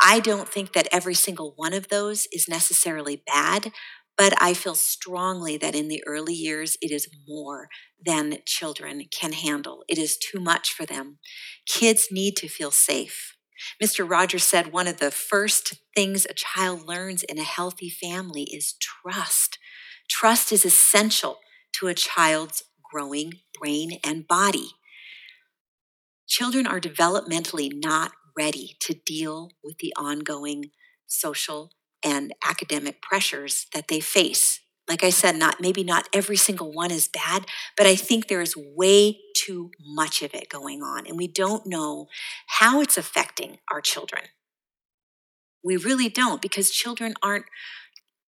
I 0.00 0.20
don't 0.20 0.48
think 0.48 0.72
that 0.72 0.88
every 0.92 1.14
single 1.14 1.52
one 1.56 1.72
of 1.72 1.88
those 1.88 2.26
is 2.32 2.48
necessarily 2.48 3.22
bad, 3.26 3.72
but 4.16 4.32
I 4.40 4.54
feel 4.54 4.74
strongly 4.74 5.56
that 5.58 5.74
in 5.74 5.88
the 5.88 6.02
early 6.06 6.34
years, 6.34 6.76
it 6.80 6.90
is 6.90 7.08
more 7.26 7.68
than 8.04 8.38
children 8.46 9.04
can 9.10 9.32
handle. 9.32 9.84
It 9.88 9.98
is 9.98 10.16
too 10.18 10.40
much 10.40 10.72
for 10.72 10.84
them. 10.86 11.18
Kids 11.66 12.08
need 12.10 12.36
to 12.36 12.48
feel 12.48 12.70
safe. 12.70 13.33
Mr. 13.82 14.08
Rogers 14.08 14.44
said 14.44 14.72
one 14.72 14.86
of 14.86 14.98
the 14.98 15.10
first 15.10 15.74
things 15.94 16.26
a 16.26 16.34
child 16.34 16.86
learns 16.86 17.22
in 17.22 17.38
a 17.38 17.44
healthy 17.44 17.88
family 17.88 18.44
is 18.44 18.74
trust. 18.80 19.58
Trust 20.08 20.52
is 20.52 20.64
essential 20.64 21.38
to 21.78 21.88
a 21.88 21.94
child's 21.94 22.64
growing 22.82 23.34
brain 23.58 23.98
and 24.04 24.26
body. 24.26 24.70
Children 26.26 26.66
are 26.66 26.80
developmentally 26.80 27.70
not 27.72 28.12
ready 28.36 28.76
to 28.80 28.94
deal 28.94 29.50
with 29.62 29.78
the 29.78 29.92
ongoing 29.96 30.70
social 31.06 31.70
and 32.04 32.32
academic 32.44 33.00
pressures 33.00 33.66
that 33.72 33.88
they 33.88 34.00
face 34.00 34.60
like 34.88 35.02
I 35.02 35.10
said, 35.10 35.36
not 35.36 35.60
maybe 35.60 35.82
not 35.82 36.08
every 36.12 36.36
single 36.36 36.70
one 36.70 36.90
is 36.90 37.08
bad, 37.08 37.46
but 37.76 37.86
I 37.86 37.96
think 37.96 38.28
there 38.28 38.42
is 38.42 38.56
way 38.56 39.18
too 39.34 39.70
much 39.80 40.22
of 40.22 40.34
it 40.34 40.48
going 40.48 40.82
on, 40.82 41.06
and 41.06 41.16
we 41.16 41.26
don't 41.26 41.66
know 41.66 42.08
how 42.46 42.80
it's 42.80 42.98
affecting 42.98 43.58
our 43.70 43.80
children. 43.80 44.24
We 45.62 45.76
really 45.76 46.10
don't 46.10 46.42
because 46.42 46.70
children 46.70 47.14
aren't 47.22 47.46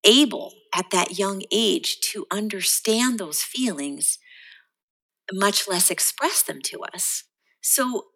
able 0.05 0.55
at 0.75 0.91
that 0.91 1.19
young 1.19 1.43
age 1.53 2.01
to 2.13 2.27
understand 2.31 3.19
those 3.19 3.43
feelings, 3.43 4.19
much 5.33 5.69
less 5.69 5.91
express 5.91 6.43
them 6.43 6.61
to 6.63 6.81
us. 6.95 7.25
So, 7.61 8.07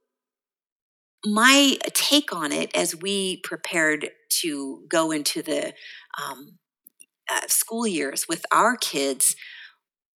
my 1.25 1.77
take 1.93 2.33
on 2.33 2.51
it 2.51 2.75
as 2.75 2.97
we 2.97 3.39
prepared 3.43 4.09
to 4.41 4.85
go 4.89 5.11
into 5.11 5.43
the 5.43 5.75
um, 6.23 6.59
uh, 7.31 7.47
school 7.49 7.87
years 7.87 8.27
with 8.29 8.45
our 8.53 8.77
kids 8.77 9.37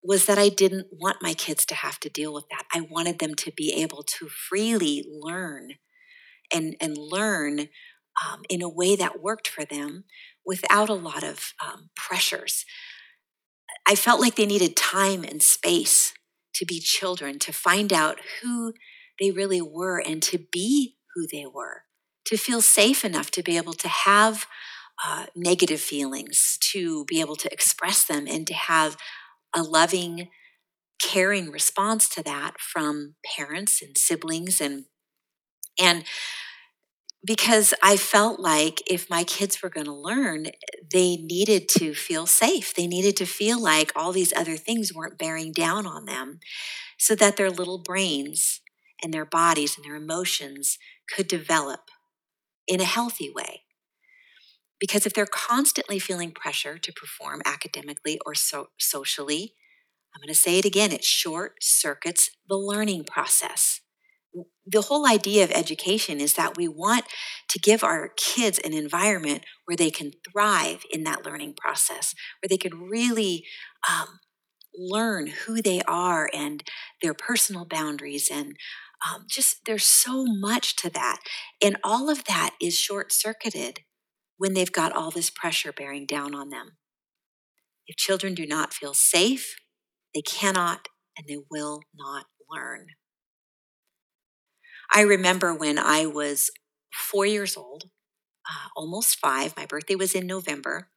was 0.03 0.25
that 0.25 0.37
I 0.37 0.49
didn't 0.49 0.87
want 0.91 1.21
my 1.21 1.33
kids 1.33 1.65
to 1.65 1.75
have 1.75 1.99
to 2.01 2.09
deal 2.09 2.33
with 2.33 2.45
that. 2.49 2.65
I 2.73 2.81
wanted 2.81 3.19
them 3.19 3.33
to 3.35 3.51
be 3.51 3.73
able 3.73 4.03
to 4.03 4.27
freely 4.27 5.03
learn 5.09 5.73
and, 6.53 6.75
and 6.79 6.95
learn 6.97 7.69
um, 8.23 8.43
in 8.49 8.61
a 8.61 8.69
way 8.69 8.95
that 8.95 9.21
worked 9.21 9.47
for 9.47 9.65
them 9.65 10.03
without 10.45 10.89
a 10.89 10.93
lot 10.93 11.23
of 11.23 11.53
um, 11.65 11.89
pressures. 11.95 12.65
I 13.87 13.95
felt 13.95 14.21
like 14.21 14.35
they 14.35 14.45
needed 14.45 14.75
time 14.75 15.23
and 15.23 15.41
space 15.41 16.13
to 16.55 16.65
be 16.65 16.79
children, 16.79 17.39
to 17.39 17.51
find 17.51 17.91
out 17.91 18.19
who 18.41 18.73
they 19.19 19.31
really 19.31 19.61
were 19.61 19.99
and 19.99 20.21
to 20.23 20.39
be 20.51 20.95
who 21.13 21.25
they 21.31 21.45
were, 21.45 21.83
to 22.25 22.37
feel 22.37 22.61
safe 22.61 23.03
enough 23.03 23.31
to 23.31 23.43
be 23.43 23.57
able 23.57 23.73
to 23.73 23.87
have 23.87 24.45
uh, 25.03 25.25
negative 25.35 25.81
feelings, 25.81 26.57
to 26.61 27.05
be 27.05 27.19
able 27.19 27.35
to 27.35 27.51
express 27.51 28.03
them 28.05 28.27
and 28.27 28.47
to 28.47 28.53
have 28.53 28.97
a 29.55 29.61
loving 29.63 30.29
caring 31.01 31.51
response 31.51 32.07
to 32.09 32.23
that 32.23 32.59
from 32.59 33.15
parents 33.37 33.81
and 33.81 33.97
siblings 33.97 34.61
and 34.61 34.85
and 35.79 36.05
because 37.25 37.73
I 37.81 37.97
felt 37.97 38.39
like 38.39 38.81
if 38.87 39.09
my 39.09 39.23
kids 39.23 39.61
were 39.61 39.69
going 39.69 39.87
to 39.87 39.93
learn, 39.93 40.47
they 40.91 41.15
needed 41.17 41.67
to 41.69 41.93
feel 41.95 42.27
safe. 42.27 42.73
They 42.73 42.85
needed 42.85 43.17
to 43.17 43.25
feel 43.25 43.59
like 43.59 43.91
all 43.95 44.11
these 44.11 44.31
other 44.33 44.57
things 44.57 44.93
weren't 44.93 45.17
bearing 45.17 45.51
down 45.51 45.87
on 45.87 46.05
them 46.05 46.39
so 46.97 47.15
that 47.15 47.35
their 47.35 47.49
little 47.49 47.79
brains 47.79 48.61
and 49.03 49.13
their 49.13 49.25
bodies 49.25 49.75
and 49.75 49.83
their 49.83 49.95
emotions 49.95 50.77
could 51.13 51.27
develop 51.27 51.89
in 52.67 52.79
a 52.79 52.85
healthy 52.85 53.31
way. 53.33 53.64
Because 54.79 55.05
if 55.05 55.13
they're 55.13 55.25
constantly 55.25 55.99
feeling 55.99 56.31
pressure 56.31 56.77
to 56.77 56.93
perform 56.93 57.41
academically 57.45 58.19
or 58.25 58.35
so- 58.35 58.69
socially, 58.77 59.53
I'm 60.13 60.21
going 60.21 60.33
to 60.33 60.39
say 60.39 60.59
it 60.59 60.65
again, 60.65 60.91
it 60.91 61.03
short 61.03 61.55
circuits 61.61 62.29
the 62.47 62.55
learning 62.57 63.05
process 63.05 63.81
the 64.65 64.81
whole 64.81 65.07
idea 65.07 65.43
of 65.43 65.51
education 65.51 66.19
is 66.19 66.33
that 66.33 66.57
we 66.57 66.67
want 66.67 67.05
to 67.49 67.59
give 67.59 67.83
our 67.83 68.09
kids 68.17 68.59
an 68.59 68.73
environment 68.73 69.43
where 69.65 69.77
they 69.77 69.91
can 69.91 70.11
thrive 70.31 70.83
in 70.91 71.03
that 71.03 71.25
learning 71.25 71.53
process, 71.57 72.13
where 72.41 72.49
they 72.49 72.57
can 72.57 72.89
really 72.89 73.45
um, 73.89 74.19
learn 74.75 75.27
who 75.27 75.61
they 75.61 75.81
are 75.87 76.29
and 76.33 76.63
their 77.01 77.13
personal 77.13 77.65
boundaries. 77.65 78.29
And 78.31 78.55
um, 79.07 79.25
just 79.29 79.61
there's 79.65 79.85
so 79.85 80.25
much 80.25 80.75
to 80.77 80.89
that. 80.89 81.19
And 81.61 81.77
all 81.83 82.09
of 82.09 82.23
that 82.25 82.55
is 82.61 82.77
short 82.77 83.13
circuited 83.13 83.81
when 84.37 84.53
they've 84.53 84.71
got 84.71 84.91
all 84.91 85.11
this 85.11 85.29
pressure 85.29 85.71
bearing 85.71 86.05
down 86.05 86.35
on 86.35 86.49
them. 86.49 86.77
If 87.87 87.95
children 87.97 88.33
do 88.33 88.45
not 88.45 88.73
feel 88.73 88.93
safe, 88.93 89.55
they 90.13 90.21
cannot 90.21 90.87
and 91.17 91.27
they 91.27 91.37
will 91.49 91.81
not 91.95 92.25
learn. 92.49 92.87
I 94.93 95.01
remember 95.01 95.53
when 95.53 95.77
I 95.77 96.05
was 96.05 96.51
four 96.93 97.25
years 97.25 97.57
old, 97.57 97.85
uh, 98.49 98.69
almost 98.75 99.19
five, 99.19 99.55
my 99.57 99.65
birthday 99.65 99.95
was 99.95 100.13
in 100.13 100.27
November, 100.27 100.89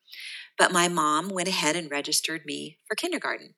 but 0.59 0.73
my 0.73 0.89
mom 0.89 1.31
went 1.31 1.49
ahead 1.49 1.77
and 1.77 1.91
registered 1.91 2.43
me 2.45 2.79
for 2.87 2.95
kindergarten. 2.95 3.55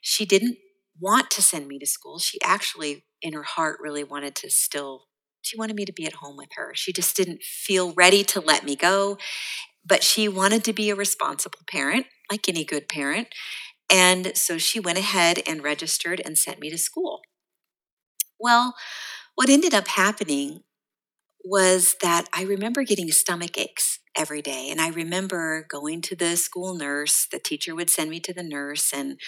She 0.00 0.24
didn't 0.24 0.58
want 1.00 1.30
to 1.32 1.42
send 1.42 1.66
me 1.66 1.78
to 1.78 1.86
school. 1.86 2.18
She 2.18 2.38
actually, 2.42 3.04
in 3.20 3.32
her 3.32 3.42
heart, 3.42 3.78
really 3.80 4.04
wanted 4.04 4.34
to 4.36 4.50
still, 4.50 5.07
she 5.42 5.56
wanted 5.56 5.76
me 5.76 5.84
to 5.84 5.92
be 5.92 6.06
at 6.06 6.14
home 6.14 6.36
with 6.36 6.50
her. 6.56 6.72
She 6.74 6.92
just 6.92 7.16
didn't 7.16 7.42
feel 7.42 7.92
ready 7.94 8.24
to 8.24 8.40
let 8.40 8.64
me 8.64 8.76
go, 8.76 9.18
but 9.84 10.02
she 10.02 10.28
wanted 10.28 10.64
to 10.64 10.72
be 10.72 10.90
a 10.90 10.96
responsible 10.96 11.60
parent, 11.70 12.06
like 12.30 12.48
any 12.48 12.64
good 12.64 12.88
parent. 12.88 13.28
And 13.90 14.36
so 14.36 14.58
she 14.58 14.80
went 14.80 14.98
ahead 14.98 15.42
and 15.46 15.62
registered 15.62 16.20
and 16.24 16.38
sent 16.38 16.60
me 16.60 16.70
to 16.70 16.78
school. 16.78 17.22
Well, 18.38 18.74
what 19.34 19.48
ended 19.48 19.74
up 19.74 19.88
happening 19.88 20.62
was 21.44 21.96
that 22.02 22.26
I 22.34 22.42
remember 22.42 22.82
getting 22.84 23.10
stomach 23.10 23.58
aches 23.58 24.00
every 24.16 24.42
day. 24.42 24.68
And 24.70 24.80
I 24.80 24.88
remember 24.88 25.66
going 25.68 26.02
to 26.02 26.16
the 26.16 26.36
school 26.36 26.74
nurse, 26.74 27.26
the 27.30 27.38
teacher 27.38 27.74
would 27.74 27.90
send 27.90 28.10
me 28.10 28.20
to 28.20 28.34
the 28.34 28.42
nurse, 28.42 28.92
and 28.92 29.18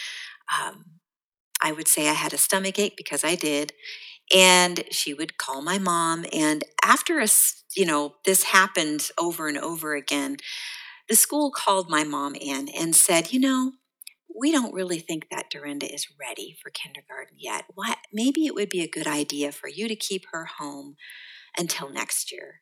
um, 0.61 0.85
I 1.63 1.73
would 1.73 1.89
say 1.89 2.09
I 2.09 2.15
had 2.15 2.33
a 2.33 2.39
stomach 2.39 2.79
ache 2.79 2.97
because 2.97 3.25
I 3.25 3.35
did. 3.35 3.73
And 4.35 4.85
she 4.91 5.15
would 5.15 5.39
call 5.39 5.63
my 5.63 5.79
mom. 5.79 6.25
And 6.33 6.65
after 6.85 7.21
a, 7.21 7.27
you 7.77 7.85
know, 7.87 8.15
this 8.25 8.45
happened 8.45 9.09
over 9.19 9.49
and 9.49 9.59
over 9.59 9.95
again, 9.95 10.37
the 11.09 11.17
school 11.17 11.51
called 11.51 11.91
my 11.91 12.05
mom 12.05 12.35
in 12.37 12.69
and 12.69 12.95
said, 12.95 13.33
you 13.33 13.41
know, 13.41 13.73
we 14.39 14.53
don't 14.53 14.75
really 14.75 15.01
think 15.01 15.29
that 15.31 15.51
Durenda 15.51 15.93
is 15.93 16.07
ready 16.21 16.57
for 16.63 16.71
kindergarten 16.71 17.37
yet. 17.39 17.65
What 17.75 17.99
maybe 18.13 18.47
it 18.47 18.55
would 18.55 18.69
be 18.69 18.83
a 18.83 18.89
good 18.89 19.07
idea 19.07 19.53
for 19.53 19.69
you 19.69 19.89
to 19.89 19.97
keep 19.97 20.27
her 20.33 20.47
home 20.59 20.97
until 21.59 21.91
next 21.91 22.31
year. 22.31 22.61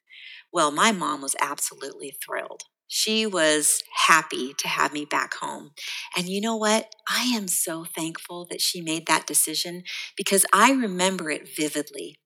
Well, 0.52 0.70
my 0.70 0.92
mom 0.92 1.20
was 1.20 1.36
absolutely 1.40 2.10
thrilled. 2.24 2.62
She 2.88 3.26
was 3.26 3.82
happy 4.06 4.54
to 4.54 4.68
have 4.68 4.92
me 4.92 5.04
back 5.04 5.34
home. 5.34 5.72
And 6.16 6.28
you 6.28 6.40
know 6.40 6.56
what? 6.56 6.94
I 7.08 7.24
am 7.34 7.46
so 7.48 7.84
thankful 7.84 8.46
that 8.50 8.60
she 8.62 8.80
made 8.80 9.06
that 9.06 9.26
decision 9.26 9.84
because 10.16 10.46
I 10.52 10.72
remember 10.72 11.30
it 11.30 11.48
vividly. 11.54 12.18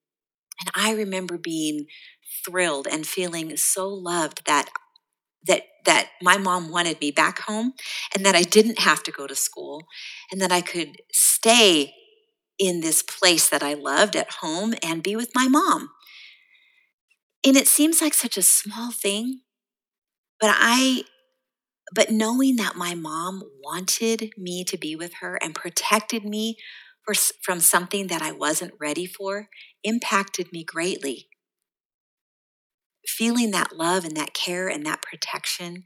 And 0.60 0.70
I 0.74 0.92
remember 0.94 1.38
being 1.38 1.86
thrilled 2.44 2.86
and 2.90 3.06
feeling 3.06 3.56
so 3.56 3.88
loved 3.88 4.46
that 4.46 4.70
that 5.46 5.62
that 5.84 6.08
my 6.22 6.36
mom 6.38 6.70
wanted 6.70 7.00
me 7.00 7.10
back 7.10 7.40
home 7.40 7.72
and 8.14 8.24
that 8.24 8.34
I 8.36 8.42
didn't 8.42 8.78
have 8.80 9.02
to 9.04 9.10
go 9.12 9.26
to 9.26 9.34
school 9.34 9.84
and 10.30 10.40
that 10.40 10.52
I 10.52 10.60
could 10.60 11.02
stay 11.12 11.94
in 12.58 12.80
this 12.80 13.02
place 13.02 13.48
that 13.48 13.62
I 13.62 13.74
loved 13.74 14.16
at 14.16 14.30
home 14.42 14.74
and 14.82 15.02
be 15.02 15.16
with 15.16 15.30
my 15.34 15.48
mom. 15.48 15.90
And 17.44 17.56
it 17.56 17.66
seems 17.66 18.00
like 18.00 18.14
such 18.14 18.36
a 18.36 18.42
small 18.42 18.90
thing, 18.92 19.40
but 20.42 20.50
I 20.52 21.04
but 21.94 22.10
knowing 22.10 22.56
that 22.56 22.76
my 22.76 22.94
mom 22.94 23.42
wanted 23.62 24.32
me 24.38 24.64
to 24.64 24.78
be 24.78 24.96
with 24.96 25.14
her 25.20 25.38
and 25.42 25.54
protected 25.54 26.24
me 26.24 26.56
for, 27.04 27.14
from 27.14 27.60
something 27.60 28.08
that 28.08 28.22
I 28.22 28.32
wasn't 28.32 28.74
ready 28.80 29.06
for 29.06 29.48
impacted 29.84 30.52
me 30.52 30.64
greatly 30.64 31.28
feeling 33.06 33.50
that 33.50 33.76
love 33.76 34.04
and 34.04 34.16
that 34.16 34.34
care 34.34 34.68
and 34.68 34.84
that 34.86 35.02
protection 35.02 35.84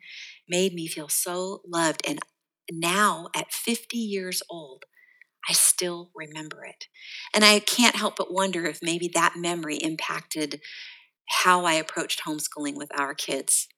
made 0.48 0.74
me 0.74 0.86
feel 0.86 1.08
so 1.08 1.62
loved. 1.66 2.02
And 2.06 2.20
now 2.70 3.28
at 3.34 3.52
50 3.52 3.96
years 3.96 4.42
old, 4.50 4.84
I 5.48 5.52
still 5.52 6.10
remember 6.14 6.64
it. 6.64 6.86
And 7.34 7.44
I 7.44 7.60
can't 7.60 7.96
help 7.96 8.16
but 8.16 8.32
wonder 8.32 8.66
if 8.66 8.80
maybe 8.82 9.10
that 9.14 9.34
memory 9.36 9.76
impacted 9.76 10.60
how 11.28 11.64
I 11.64 11.74
approached 11.74 12.22
homeschooling 12.26 12.76
with 12.76 12.90
our 12.98 13.14
kids. 13.14 13.68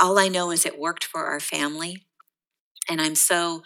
All 0.00 0.18
I 0.18 0.28
know 0.28 0.50
is 0.50 0.66
it 0.66 0.78
worked 0.78 1.04
for 1.04 1.24
our 1.24 1.40
family. 1.40 2.04
And 2.88 3.00
I'm 3.00 3.14
so 3.14 3.62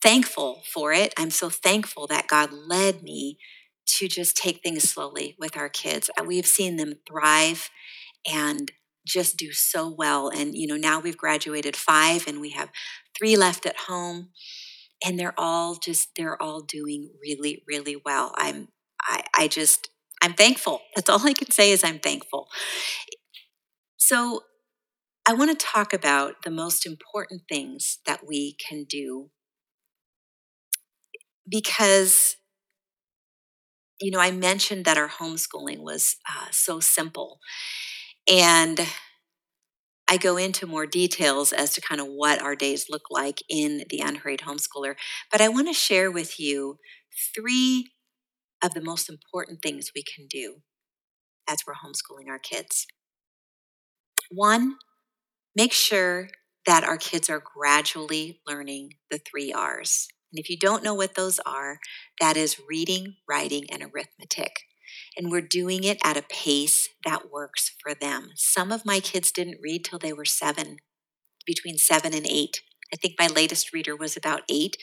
thankful 0.00 0.62
for 0.72 0.92
it. 0.92 1.12
I'm 1.16 1.30
so 1.30 1.48
thankful 1.48 2.06
that 2.08 2.28
God 2.28 2.50
led 2.52 3.02
me 3.02 3.38
to 3.98 4.08
just 4.08 4.36
take 4.36 4.62
things 4.62 4.88
slowly 4.88 5.36
with 5.38 5.56
our 5.56 5.68
kids. 5.68 6.10
Uh, 6.18 6.24
we've 6.24 6.46
seen 6.46 6.76
them 6.76 6.94
thrive 7.06 7.70
and 8.30 8.70
just 9.06 9.36
do 9.36 9.52
so 9.52 9.88
well. 9.88 10.28
And, 10.28 10.54
you 10.54 10.66
know, 10.66 10.76
now 10.76 11.00
we've 11.00 11.16
graduated 11.16 11.76
five 11.76 12.26
and 12.26 12.40
we 12.40 12.50
have 12.50 12.70
three 13.16 13.36
left 13.36 13.66
at 13.66 13.76
home. 13.76 14.30
And 15.04 15.18
they're 15.18 15.34
all 15.36 15.74
just, 15.74 16.10
they're 16.16 16.40
all 16.40 16.60
doing 16.60 17.10
really, 17.20 17.64
really 17.66 18.00
well. 18.04 18.32
I'm, 18.36 18.68
I, 19.02 19.24
I 19.36 19.48
just, 19.48 19.88
I'm 20.22 20.34
thankful. 20.34 20.80
That's 20.94 21.10
all 21.10 21.26
I 21.26 21.32
can 21.32 21.50
say 21.50 21.72
is 21.72 21.82
I'm 21.82 21.98
thankful. 21.98 22.48
So 23.96 24.42
I 25.26 25.34
want 25.34 25.56
to 25.56 25.66
talk 25.66 25.92
about 25.92 26.42
the 26.42 26.50
most 26.50 26.84
important 26.84 27.42
things 27.48 27.98
that 28.06 28.26
we 28.26 28.54
can 28.54 28.84
do 28.84 29.30
because 31.48 32.36
you 34.00 34.10
know, 34.10 34.18
I 34.18 34.32
mentioned 34.32 34.84
that 34.84 34.98
our 34.98 35.08
homeschooling 35.08 35.78
was 35.78 36.16
uh, 36.28 36.46
so 36.50 36.80
simple. 36.80 37.38
And 38.30 38.80
I 40.08 40.16
go 40.16 40.36
into 40.36 40.66
more 40.66 40.86
details 40.86 41.52
as 41.52 41.72
to 41.74 41.80
kind 41.80 42.00
of 42.00 42.08
what 42.08 42.42
our 42.42 42.54
days 42.56 42.86
look 42.90 43.02
like 43.10 43.42
in 43.48 43.84
the 43.88 44.00
Unhurried 44.00 44.40
Homeschooler. 44.40 44.96
But 45.30 45.40
I 45.40 45.48
want 45.48 45.68
to 45.68 45.72
share 45.72 46.10
with 46.10 46.38
you 46.38 46.78
three 47.34 47.92
of 48.62 48.74
the 48.74 48.82
most 48.82 49.08
important 49.08 49.62
things 49.62 49.92
we 49.94 50.02
can 50.02 50.26
do 50.28 50.62
as 51.48 51.58
we're 51.66 51.74
homeschooling 51.74 52.28
our 52.30 52.38
kids. 52.38 52.86
One, 54.30 54.76
make 55.56 55.72
sure 55.72 56.28
that 56.66 56.84
our 56.84 56.96
kids 56.96 57.28
are 57.28 57.42
gradually 57.42 58.40
learning 58.46 58.94
the 59.10 59.18
three 59.18 59.52
R's. 59.52 60.08
And 60.32 60.38
if 60.38 60.48
you 60.48 60.56
don't 60.56 60.84
know 60.84 60.94
what 60.94 61.14
those 61.14 61.38
are, 61.40 61.78
that 62.20 62.36
is 62.36 62.60
reading, 62.68 63.16
writing, 63.28 63.66
and 63.70 63.82
arithmetic 63.82 64.62
and 65.16 65.30
we're 65.30 65.40
doing 65.40 65.84
it 65.84 65.98
at 66.04 66.16
a 66.16 66.22
pace 66.22 66.88
that 67.04 67.30
works 67.30 67.74
for 67.82 67.94
them. 67.94 68.30
Some 68.34 68.72
of 68.72 68.86
my 68.86 69.00
kids 69.00 69.30
didn't 69.32 69.60
read 69.62 69.84
till 69.84 69.98
they 69.98 70.12
were 70.12 70.24
seven, 70.24 70.78
between 71.46 71.78
seven 71.78 72.14
and 72.14 72.26
eight. 72.26 72.62
I 72.92 72.96
think 72.96 73.14
my 73.18 73.26
latest 73.26 73.72
reader 73.72 73.96
was 73.96 74.16
about 74.16 74.42
eight, 74.48 74.76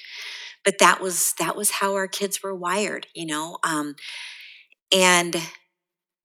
but 0.65 0.79
that 0.79 1.01
was 1.01 1.33
that 1.39 1.55
was 1.55 1.71
how 1.71 1.93
our 1.95 2.07
kids 2.07 2.41
were 2.43 2.55
wired, 2.55 3.07
you 3.13 3.25
know. 3.25 3.57
Um, 3.63 3.95
and 4.95 5.35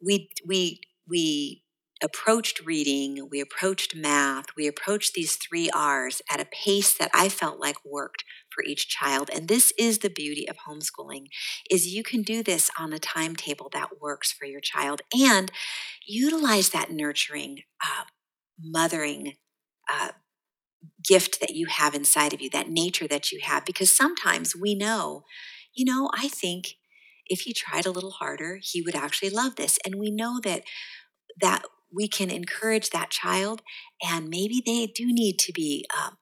we 0.04 0.30
we 0.46 0.80
we 1.08 1.63
approached 2.02 2.60
reading, 2.64 3.28
we 3.30 3.40
approached 3.40 3.94
math, 3.94 4.46
we 4.56 4.66
approached 4.66 5.14
these 5.14 5.36
three 5.36 5.70
R's 5.70 6.20
at 6.30 6.40
a 6.40 6.46
pace 6.46 6.92
that 6.94 7.10
I 7.14 7.28
felt 7.28 7.60
like 7.60 7.76
worked 7.84 8.24
for 8.50 8.64
each 8.64 8.88
child. 8.88 9.30
And 9.34 9.48
this 9.48 9.72
is 9.78 9.98
the 9.98 10.10
beauty 10.10 10.48
of 10.48 10.56
homeschooling 10.68 11.26
is 11.70 11.86
you 11.86 12.02
can 12.02 12.22
do 12.22 12.42
this 12.42 12.70
on 12.78 12.92
a 12.92 12.98
timetable 12.98 13.70
that 13.72 14.00
works 14.00 14.32
for 14.32 14.44
your 14.44 14.60
child 14.60 15.02
and 15.16 15.50
utilize 16.06 16.70
that 16.70 16.90
nurturing, 16.90 17.60
uh, 17.82 18.04
mothering, 18.60 19.34
uh, 19.88 20.10
gift 21.02 21.40
that 21.40 21.54
you 21.54 21.66
have 21.66 21.94
inside 21.94 22.32
of 22.32 22.40
you, 22.40 22.50
that 22.50 22.68
nature 22.68 23.08
that 23.08 23.32
you 23.32 23.40
have, 23.42 23.64
because 23.64 23.94
sometimes 23.94 24.54
we 24.54 24.74
know, 24.74 25.24
you 25.74 25.84
know, 25.84 26.10
I 26.14 26.28
think 26.28 26.76
if 27.26 27.40
he 27.40 27.54
tried 27.54 27.86
a 27.86 27.90
little 27.90 28.12
harder, 28.12 28.58
he 28.62 28.82
would 28.82 28.94
actually 28.94 29.30
love 29.30 29.56
this. 29.56 29.78
And 29.84 29.96
we 29.96 30.10
know 30.10 30.40
that 30.44 30.62
that 31.40 31.64
we 31.94 32.08
can 32.08 32.30
encourage 32.30 32.90
that 32.90 33.10
child 33.10 33.62
and 34.02 34.28
maybe 34.28 34.62
they 34.64 34.86
do 34.86 35.06
need 35.06 35.38
to 35.38 35.52
be 35.52 35.86
um, 35.96 36.16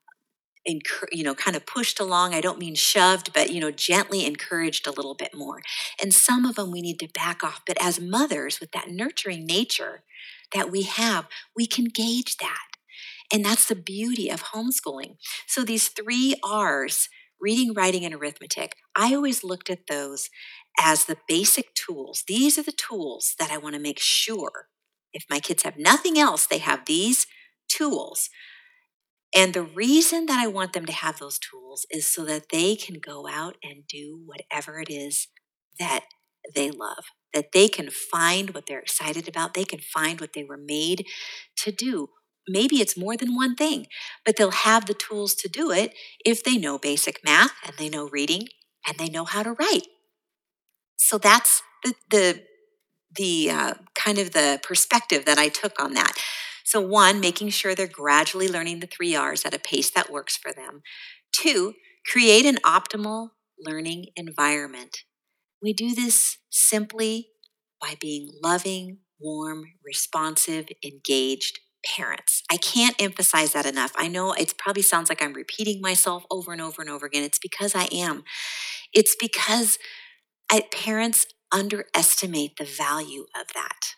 you 1.10 1.24
know 1.24 1.34
kind 1.34 1.56
of 1.56 1.66
pushed 1.66 1.98
along 1.98 2.34
i 2.34 2.40
don't 2.40 2.58
mean 2.58 2.74
shoved 2.74 3.32
but 3.32 3.50
you 3.50 3.60
know 3.60 3.70
gently 3.70 4.24
encouraged 4.24 4.86
a 4.86 4.92
little 4.92 5.14
bit 5.14 5.34
more. 5.34 5.60
And 6.00 6.14
some 6.14 6.44
of 6.44 6.54
them 6.56 6.70
we 6.70 6.80
need 6.80 7.00
to 7.00 7.08
back 7.08 7.42
off 7.42 7.62
but 7.66 7.76
as 7.80 8.00
mothers 8.00 8.60
with 8.60 8.72
that 8.72 8.88
nurturing 8.90 9.46
nature 9.46 10.02
that 10.54 10.70
we 10.70 10.82
have 10.82 11.26
we 11.56 11.66
can 11.66 11.86
gauge 11.86 12.36
that. 12.38 12.68
And 13.32 13.44
that's 13.44 13.66
the 13.66 13.74
beauty 13.74 14.28
of 14.28 14.42
homeschooling. 14.44 15.16
So 15.46 15.64
these 15.64 15.88
three 15.88 16.34
r's 16.44 17.08
reading 17.40 17.74
writing 17.74 18.04
and 18.04 18.14
arithmetic 18.14 18.76
i 18.94 19.14
always 19.14 19.42
looked 19.42 19.70
at 19.70 19.86
those 19.88 20.30
as 20.80 21.04
the 21.04 21.18
basic 21.28 21.74
tools. 21.74 22.24
These 22.26 22.56
are 22.58 22.62
the 22.62 22.72
tools 22.72 23.34
that 23.38 23.50
i 23.50 23.58
want 23.58 23.74
to 23.74 23.80
make 23.80 23.98
sure 23.98 24.68
if 25.12 25.24
my 25.30 25.40
kids 25.40 25.62
have 25.62 25.78
nothing 25.78 26.18
else 26.18 26.46
they 26.46 26.58
have 26.58 26.86
these 26.86 27.26
tools 27.68 28.28
and 29.34 29.54
the 29.54 29.62
reason 29.62 30.26
that 30.26 30.38
I 30.38 30.46
want 30.46 30.72
them 30.72 30.84
to 30.86 30.92
have 30.92 31.18
those 31.18 31.38
tools 31.38 31.86
is 31.90 32.06
so 32.06 32.24
that 32.26 32.50
they 32.50 32.76
can 32.76 32.96
go 33.00 33.26
out 33.26 33.56
and 33.62 33.86
do 33.88 34.20
whatever 34.26 34.78
it 34.80 34.90
is 34.90 35.28
that 35.78 36.04
they 36.54 36.70
love, 36.70 37.04
that 37.32 37.52
they 37.52 37.68
can 37.68 37.88
find 37.90 38.50
what 38.52 38.66
they're 38.66 38.80
excited 38.80 39.28
about, 39.28 39.54
they 39.54 39.64
can 39.64 39.80
find 39.80 40.20
what 40.20 40.34
they 40.34 40.44
were 40.44 40.58
made 40.58 41.06
to 41.58 41.72
do. 41.72 42.08
Maybe 42.48 42.80
it's 42.80 42.96
more 42.96 43.16
than 43.16 43.34
one 43.34 43.54
thing, 43.54 43.86
but 44.24 44.36
they'll 44.36 44.50
have 44.50 44.86
the 44.86 44.94
tools 44.94 45.34
to 45.36 45.48
do 45.48 45.70
it 45.70 45.94
if 46.24 46.42
they 46.44 46.58
know 46.58 46.76
basic 46.78 47.20
math 47.24 47.52
and 47.64 47.76
they 47.78 47.88
know 47.88 48.08
reading 48.08 48.48
and 48.86 48.98
they 48.98 49.08
know 49.08 49.24
how 49.24 49.42
to 49.44 49.52
write. 49.52 49.86
So 50.96 51.18
that's 51.18 51.62
the 51.84 51.94
the 52.10 52.42
the 53.16 53.50
uh, 53.50 53.74
kind 53.94 54.18
of 54.18 54.32
the 54.32 54.60
perspective 54.62 55.24
that 55.24 55.38
I 55.38 55.48
took 55.48 55.80
on 55.80 55.94
that. 55.94 56.14
So, 56.64 56.80
one, 56.80 57.20
making 57.20 57.50
sure 57.50 57.74
they're 57.74 57.86
gradually 57.86 58.48
learning 58.48 58.80
the 58.80 58.86
three 58.86 59.14
R's 59.14 59.44
at 59.44 59.54
a 59.54 59.58
pace 59.58 59.90
that 59.90 60.10
works 60.10 60.36
for 60.36 60.52
them. 60.52 60.82
Two, 61.32 61.74
create 62.10 62.46
an 62.46 62.56
optimal 62.64 63.30
learning 63.58 64.06
environment. 64.16 64.98
We 65.60 65.72
do 65.72 65.94
this 65.94 66.38
simply 66.50 67.28
by 67.80 67.94
being 68.00 68.30
loving, 68.42 68.98
warm, 69.20 69.64
responsive, 69.84 70.68
engaged 70.84 71.60
parents. 71.84 72.42
I 72.50 72.56
can't 72.56 73.00
emphasize 73.00 73.52
that 73.52 73.66
enough. 73.66 73.92
I 73.96 74.08
know 74.08 74.32
it 74.32 74.54
probably 74.56 74.82
sounds 74.82 75.08
like 75.08 75.22
I'm 75.22 75.32
repeating 75.32 75.80
myself 75.80 76.24
over 76.30 76.52
and 76.52 76.60
over 76.60 76.80
and 76.80 76.90
over 76.90 77.06
again. 77.06 77.24
It's 77.24 77.38
because 77.38 77.74
I 77.74 77.88
am. 77.92 78.24
It's 78.92 79.16
because 79.18 79.78
I, 80.50 80.62
parents 80.72 81.26
underestimate 81.52 82.56
the 82.56 82.64
value 82.64 83.26
of 83.34 83.48
that. 83.54 83.94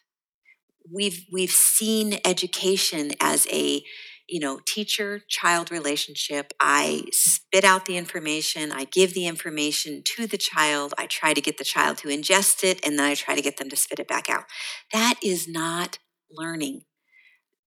We've 0.93 1.25
we've 1.33 1.51
seen 1.51 2.19
education 2.25 3.13
as 3.21 3.47
a 3.51 3.83
you 4.29 4.41
know 4.41 4.61
teacher 4.67 5.23
child 5.29 5.71
relationship. 5.71 6.53
I 6.61 7.05
spit 7.13 7.65
out 7.65 7.87
the 7.87 7.97
information 7.97 8.73
i 8.73 8.85
give 8.85 9.15
the 9.15 9.27
information 9.27 10.03
to 10.05 10.27
the 10.27 10.39
child 10.39 10.93
i 10.99 11.07
try 11.07 11.33
to 11.33 11.41
get 11.41 11.57
the 11.59 11.65
child 11.65 11.99
to 11.99 12.09
ingest 12.09 12.65
it 12.65 12.85
and 12.85 12.99
then 12.99 13.07
i 13.07 13.15
try 13.15 13.35
to 13.35 13.43
get 13.43 13.59
them 13.59 13.71
to 13.71 13.77
spit 13.77 13.99
it 13.99 14.09
back 14.09 14.29
out. 14.29 14.45
That 14.93 15.15
is 15.23 15.47
not 15.49 15.99
learning. 16.31 16.83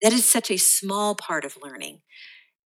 That 0.02 0.13
is 0.13 0.26
such 0.26 0.52
a 0.52 0.58
small 0.58 1.15
part 1.15 1.45
of 1.45 1.58
learning 1.62 2.02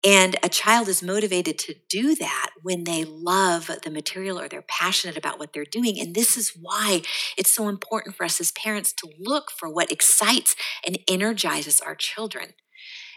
and 0.04 0.36
a 0.42 0.48
child 0.48 0.88
is 0.88 1.02
motivated 1.02 1.58
to 1.58 1.74
do 1.88 2.14
that 2.14 2.50
when 2.62 2.84
they 2.84 3.04
love 3.04 3.70
the 3.82 3.90
material 3.90 4.40
or 4.40 4.48
they're 4.48 4.62
passionate 4.62 5.16
about 5.16 5.38
what 5.38 5.52
they're 5.52 5.64
doing. 5.64 6.00
And 6.00 6.14
this 6.14 6.36
is 6.36 6.54
why 6.58 7.02
it's 7.36 7.54
so 7.54 7.68
important 7.68 8.16
for 8.16 8.24
us 8.24 8.40
as 8.40 8.52
parents 8.52 8.92
to 8.94 9.10
look 9.18 9.50
for 9.50 9.68
what 9.68 9.92
excites 9.92 10.56
and 10.86 10.98
energizes 11.06 11.80
our 11.80 11.94
children 11.94 12.54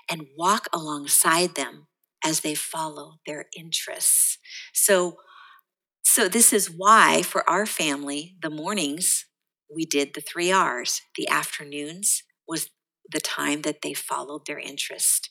and 0.10 0.28
walk 0.38 0.68
alongside 0.74 1.56
them 1.56 1.88
as 2.24 2.42
they 2.42 2.56
follow 2.56 3.20
their 3.26 3.46
interests. 3.58 4.38
So, 4.74 5.18
so 6.04 6.28
this 6.28 6.52
is 6.52 6.70
why 6.70 7.22
for 7.22 7.50
our 7.50 7.66
family, 7.66 8.36
the 8.42 8.50
mornings 8.50 9.26
we 9.74 9.86
did 9.86 10.14
the 10.14 10.22
three 10.22 10.52
R's. 10.52 11.02
The 11.16 11.28
afternoons 11.28 12.24
was 12.48 12.70
the 13.12 13.20
time 13.20 13.62
that 13.64 13.82
they 13.82 13.94
followed 13.94 14.46
their 14.46 14.60
interest. 14.60 15.30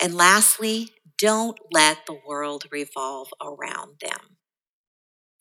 And 0.00 0.14
lastly, 0.14 0.90
don't 1.18 1.58
let 1.72 2.06
the 2.06 2.18
world 2.26 2.64
revolve 2.70 3.28
around 3.40 3.96
them. 4.00 4.36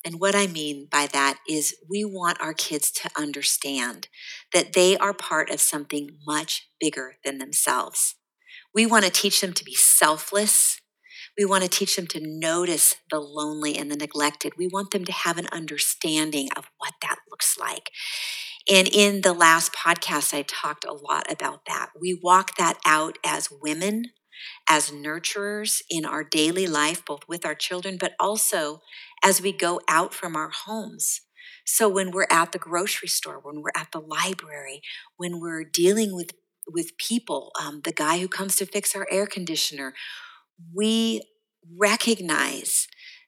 And 0.05 0.19
what 0.19 0.35
I 0.35 0.47
mean 0.47 0.87
by 0.91 1.07
that 1.07 1.39
is 1.47 1.75
we 1.89 2.03
want 2.03 2.41
our 2.41 2.53
kids 2.53 2.91
to 2.91 3.09
understand 3.17 4.09
that 4.53 4.73
they 4.73 4.97
are 4.97 5.13
part 5.13 5.49
of 5.49 5.61
something 5.61 6.17
much 6.27 6.67
bigger 6.79 7.15
than 7.23 7.37
themselves. 7.37 8.15
We 8.73 8.85
want 8.85 9.05
to 9.05 9.11
teach 9.11 9.41
them 9.41 9.53
to 9.53 9.63
be 9.63 9.75
selfless. 9.75 10.81
We 11.37 11.45
want 11.45 11.63
to 11.63 11.69
teach 11.69 11.95
them 11.95 12.07
to 12.07 12.19
notice 12.21 12.95
the 13.11 13.19
lonely 13.19 13.77
and 13.77 13.91
the 13.91 13.95
neglected. 13.97 14.53
We 14.57 14.67
want 14.67 14.91
them 14.91 15.05
to 15.05 15.11
have 15.11 15.37
an 15.37 15.47
understanding 15.51 16.49
of 16.55 16.69
what 16.79 16.93
that 17.01 17.17
looks 17.29 17.57
like. 17.59 17.91
And 18.71 18.87
in 18.87 19.21
the 19.21 19.33
last 19.33 19.73
podcast, 19.73 20.33
I 20.33 20.43
talked 20.43 20.85
a 20.85 20.93
lot 20.93 21.31
about 21.31 21.65
that. 21.67 21.89
We 21.99 22.19
walk 22.21 22.57
that 22.57 22.77
out 22.85 23.17
as 23.25 23.49
women 23.51 24.05
as 24.67 24.91
nurturers 24.91 25.81
in 25.89 26.05
our 26.05 26.23
daily 26.23 26.67
life, 26.67 27.05
both 27.05 27.27
with 27.27 27.45
our 27.45 27.55
children, 27.55 27.97
but 27.99 28.13
also 28.19 28.81
as 29.23 29.41
we 29.41 29.51
go 29.51 29.81
out 29.87 30.13
from 30.13 30.35
our 30.35 30.49
homes. 30.49 31.21
So 31.65 31.87
when 31.87 32.11
we're 32.11 32.27
at 32.29 32.51
the 32.51 32.59
grocery 32.59 33.07
store, 33.07 33.39
when 33.41 33.61
we're 33.61 33.71
at 33.75 33.91
the 33.91 33.99
library, 33.99 34.81
when 35.17 35.39
we're 35.39 35.63
dealing 35.63 36.15
with 36.15 36.31
with 36.65 36.97
people, 36.97 37.51
um, 37.61 37.81
the 37.83 37.91
guy 37.91 38.19
who 38.19 38.27
comes 38.29 38.55
to 38.55 38.65
fix 38.65 38.95
our 38.95 39.05
air 39.11 39.27
conditioner, 39.27 39.93
we 40.73 41.21
recognize 41.77 42.87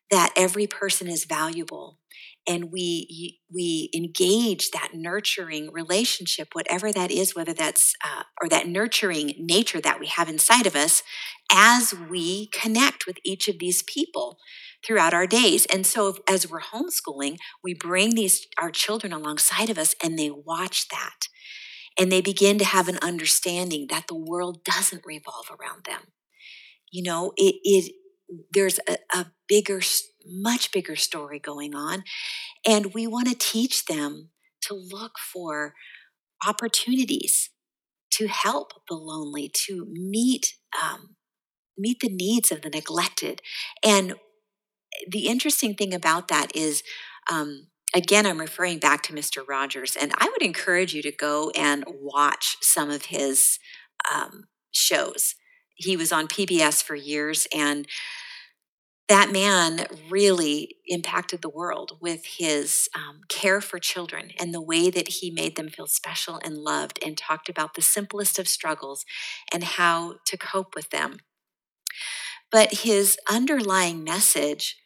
that 0.10 0.32
every 0.38 0.68
person 0.68 1.08
is 1.08 1.26
valuable 1.26 2.00
and 2.48 2.72
we 2.72 3.40
we 3.54 3.90
engage 3.94 4.72
that 4.72 4.90
nurturing 4.94 5.72
relationship 5.72 6.50
whatever 6.54 6.92
that 6.92 7.12
is 7.12 7.36
whether 7.36 7.54
that's 7.54 7.94
uh, 8.04 8.24
or 8.42 8.50
that 8.50 8.68
nurturing 8.68 9.34
nature 9.38 9.82
that 9.82 10.00
we 10.00 10.08
have 10.08 10.30
inside 10.30 10.68
of 10.68 10.76
us 10.76 11.04
as 11.52 11.94
we 12.10 12.48
connect 12.48 13.06
with 13.06 13.18
each 13.24 13.48
of 13.48 13.60
these 13.60 13.84
people 13.84 14.38
throughout 14.86 15.14
our 15.14 15.26
days. 15.26 15.66
And 15.68 15.86
so 15.86 16.18
as 16.28 16.50
we're 16.50 16.62
homeschooling 16.62 17.38
we 17.64 17.74
bring 17.74 18.16
these 18.16 18.48
our 18.62 18.72
children 18.72 19.14
alongside 19.14 19.70
of 19.70 19.78
us 19.78 19.96
and 20.04 20.18
they 20.18 20.30
watch 20.30 20.88
that 20.90 21.28
and 21.98 22.12
they 22.12 22.22
begin 22.22 22.58
to 22.60 22.66
have 22.66 22.88
an 22.88 23.00
understanding 23.02 23.88
that 23.90 24.08
the 24.08 24.16
world 24.16 24.64
doesn't 24.64 25.06
revolve 25.06 25.48
around 25.50 25.86
them. 25.86 26.12
You 26.92 27.04
know 27.04 27.34
it, 27.38 27.56
it 27.64 27.92
there's 28.52 28.80
a, 28.88 28.98
a 29.14 29.28
bigger 29.48 29.82
much 30.28 30.72
bigger 30.72 30.96
story 30.96 31.40
going 31.40 31.76
on. 31.76 32.04
And 32.68 32.94
we 32.94 33.08
want 33.08 33.28
to 33.30 33.36
teach 33.36 33.86
them 33.86 34.30
to 34.64 34.74
look 34.74 35.14
for 35.20 35.74
opportunities 36.48 37.52
to 38.12 38.28
help 38.28 38.74
the 38.90 38.96
lonely, 38.96 39.52
to 39.68 39.86
meet 39.92 40.56
um, 40.82 41.16
meet 41.78 42.00
the 42.00 42.10
needs 42.10 42.52
of 42.52 42.62
the 42.62 42.70
neglected. 42.70 43.42
And 43.84 44.16
the 45.10 45.28
interesting 45.28 45.76
thing 45.76 45.94
about 45.94 46.30
that 46.30 46.56
is, 46.56 46.84
um, 47.30 47.68
again, 47.94 48.26
I'm 48.26 48.40
referring 48.40 48.80
back 48.80 49.04
to 49.04 49.14
Mr. 49.14 49.46
Rogers, 49.46 49.98
and 50.00 50.14
I 50.18 50.30
would 50.30 50.42
encourage 50.42 50.94
you 50.94 51.02
to 51.02 51.12
go 51.12 51.52
and 51.56 51.84
watch 51.90 52.56
some 52.62 52.90
of 52.90 53.06
his 53.06 53.60
um, 54.14 54.46
shows. 54.72 55.36
He 55.76 55.98
was 55.98 56.14
on 56.14 56.30
PBS 56.30 56.82
for 56.82 56.96
years, 56.96 57.48
and 57.54 57.86
that 59.08 59.32
man 59.32 59.86
really 60.10 60.78
impacted 60.88 61.42
the 61.42 61.50
world 61.50 61.98
with 62.02 62.26
his 62.26 62.90
um, 62.96 63.22
care 63.30 63.62
for 63.62 63.78
children 63.78 64.32
and 64.40 64.54
the 64.54 64.62
way 64.62 64.90
that 64.90 65.08
he 65.08 65.30
made 65.30 65.56
them 65.56 65.70
feel 65.70 65.86
special 65.88 66.40
and 66.44 66.58
loved 66.58 67.00
and 67.06 67.18
talked 67.18 67.48
about 67.48 67.76
the 67.76 67.82
simplest 67.84 68.40
of 68.40 68.48
struggles 68.48 69.06
and 69.54 69.64
how 69.64 70.16
to 70.26 70.38
cope 70.38 70.74
with 70.76 70.90
them. 70.90 71.18
But 72.50 72.74
his 72.74 73.20
underlying 73.30 74.04
message 74.04 74.78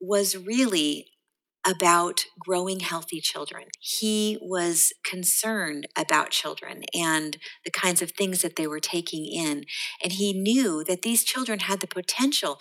was 0.00 0.36
really 0.36 1.10
about 1.66 2.24
growing 2.38 2.80
healthy 2.80 3.20
children. 3.20 3.64
He 3.80 4.38
was 4.40 4.92
concerned 5.04 5.86
about 5.96 6.30
children 6.30 6.84
and 6.94 7.36
the 7.64 7.70
kinds 7.70 8.00
of 8.02 8.12
things 8.12 8.42
that 8.42 8.56
they 8.56 8.66
were 8.66 8.80
taking 8.80 9.26
in. 9.26 9.64
And 10.02 10.12
he 10.12 10.32
knew 10.32 10.84
that 10.84 11.02
these 11.02 11.24
children 11.24 11.60
had 11.60 11.80
the 11.80 11.86
potential 11.86 12.58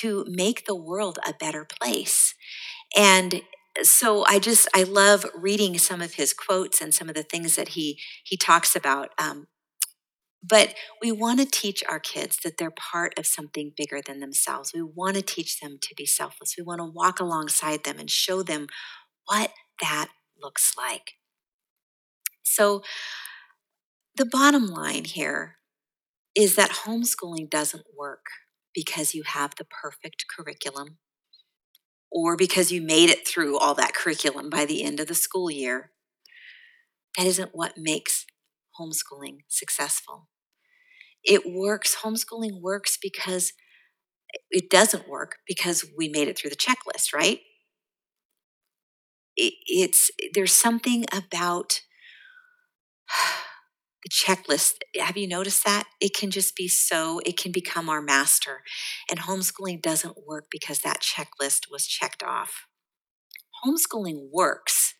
to 0.00 0.24
make 0.28 0.66
the 0.66 0.76
world 0.76 1.18
a 1.26 1.34
better 1.38 1.64
place. 1.64 2.34
And 2.96 3.42
so 3.82 4.24
I 4.26 4.38
just 4.38 4.68
I 4.74 4.84
love 4.84 5.26
reading 5.34 5.76
some 5.78 6.00
of 6.00 6.14
his 6.14 6.32
quotes 6.32 6.80
and 6.80 6.94
some 6.94 7.08
of 7.08 7.14
the 7.14 7.22
things 7.22 7.56
that 7.56 7.70
he 7.70 7.98
he 8.24 8.36
talks 8.36 8.74
about. 8.74 9.10
Um, 9.18 9.48
But 10.48 10.74
we 11.02 11.10
want 11.12 11.40
to 11.40 11.46
teach 11.46 11.82
our 11.88 11.98
kids 11.98 12.38
that 12.44 12.58
they're 12.58 12.70
part 12.70 13.18
of 13.18 13.26
something 13.26 13.72
bigger 13.76 14.00
than 14.04 14.20
themselves. 14.20 14.72
We 14.74 14.82
want 14.82 15.16
to 15.16 15.22
teach 15.22 15.60
them 15.60 15.78
to 15.80 15.94
be 15.94 16.06
selfless. 16.06 16.54
We 16.56 16.62
want 16.62 16.80
to 16.80 16.84
walk 16.84 17.20
alongside 17.20 17.84
them 17.84 17.98
and 17.98 18.10
show 18.10 18.42
them 18.42 18.66
what 19.26 19.50
that 19.80 20.08
looks 20.40 20.74
like. 20.76 21.14
So, 22.42 22.82
the 24.14 24.26
bottom 24.26 24.66
line 24.66 25.04
here 25.04 25.56
is 26.34 26.54
that 26.54 26.70
homeschooling 26.86 27.50
doesn't 27.50 27.84
work 27.96 28.26
because 28.74 29.14
you 29.14 29.24
have 29.24 29.54
the 29.56 29.64
perfect 29.64 30.26
curriculum 30.34 30.98
or 32.10 32.36
because 32.36 32.70
you 32.70 32.80
made 32.80 33.10
it 33.10 33.26
through 33.26 33.58
all 33.58 33.74
that 33.74 33.94
curriculum 33.94 34.48
by 34.48 34.64
the 34.64 34.84
end 34.84 35.00
of 35.00 35.06
the 35.06 35.14
school 35.14 35.50
year. 35.50 35.90
That 37.16 37.26
isn't 37.26 37.50
what 37.52 37.76
makes 37.76 38.26
homeschooling 38.78 39.38
successful. 39.48 40.28
It 41.26 41.42
works, 41.46 41.96
homeschooling 42.02 42.60
works 42.60 42.96
because 43.00 43.52
it 44.50 44.70
doesn't 44.70 45.08
work 45.08 45.38
because 45.46 45.84
we 45.96 46.08
made 46.08 46.28
it 46.28 46.38
through 46.38 46.50
the 46.50 46.56
checklist, 46.56 47.14
right? 47.14 47.40
It, 49.36 49.54
it's 49.66 50.10
there's 50.34 50.52
something 50.52 51.04
about 51.12 51.82
the 54.02 54.10
checklist. 54.10 54.74
Have 54.98 55.16
you 55.16 55.28
noticed 55.28 55.64
that? 55.64 55.84
It 56.00 56.14
can 56.14 56.30
just 56.30 56.56
be 56.56 56.68
so, 56.68 57.20
it 57.24 57.36
can 57.36 57.52
become 57.52 57.88
our 57.88 58.02
master. 58.02 58.62
And 59.10 59.20
homeschooling 59.20 59.82
doesn't 59.82 60.26
work 60.26 60.46
because 60.50 60.80
that 60.80 61.00
checklist 61.00 61.70
was 61.70 61.86
checked 61.86 62.22
off. 62.22 62.66
Homeschooling 63.64 64.28
works 64.32 64.94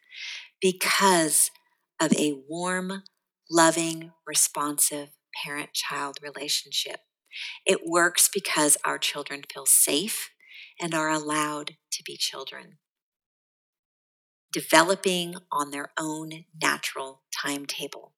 because 0.60 1.50
of 2.00 2.12
a 2.14 2.34
warm, 2.48 3.02
loving, 3.50 4.12
responsive 4.26 5.10
parent 5.44 5.72
child 5.72 6.18
relationship. 6.22 7.00
It 7.66 7.80
works 7.86 8.28
because 8.32 8.76
our 8.84 8.98
children 8.98 9.42
feel 9.52 9.66
safe 9.66 10.30
and 10.80 10.94
are 10.94 11.10
allowed 11.10 11.76
to 11.92 12.02
be 12.04 12.16
children, 12.16 12.78
developing 14.52 15.34
on 15.52 15.70
their 15.70 15.90
own 15.98 16.44
natural 16.60 17.22
timetable. 17.42 18.12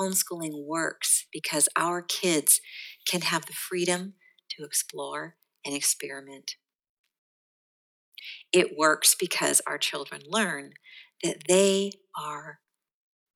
Homeschooling 0.00 0.66
works 0.66 1.26
because 1.32 1.68
our 1.76 2.02
kids 2.02 2.60
can 3.06 3.22
have 3.22 3.46
the 3.46 3.52
freedom 3.52 4.14
to 4.50 4.64
explore 4.64 5.36
and 5.64 5.74
experiment. 5.74 6.52
It 8.52 8.76
works 8.76 9.14
because 9.18 9.60
our 9.66 9.78
children 9.78 10.22
learn 10.26 10.72
that 11.22 11.42
they 11.48 11.92
are 12.16 12.60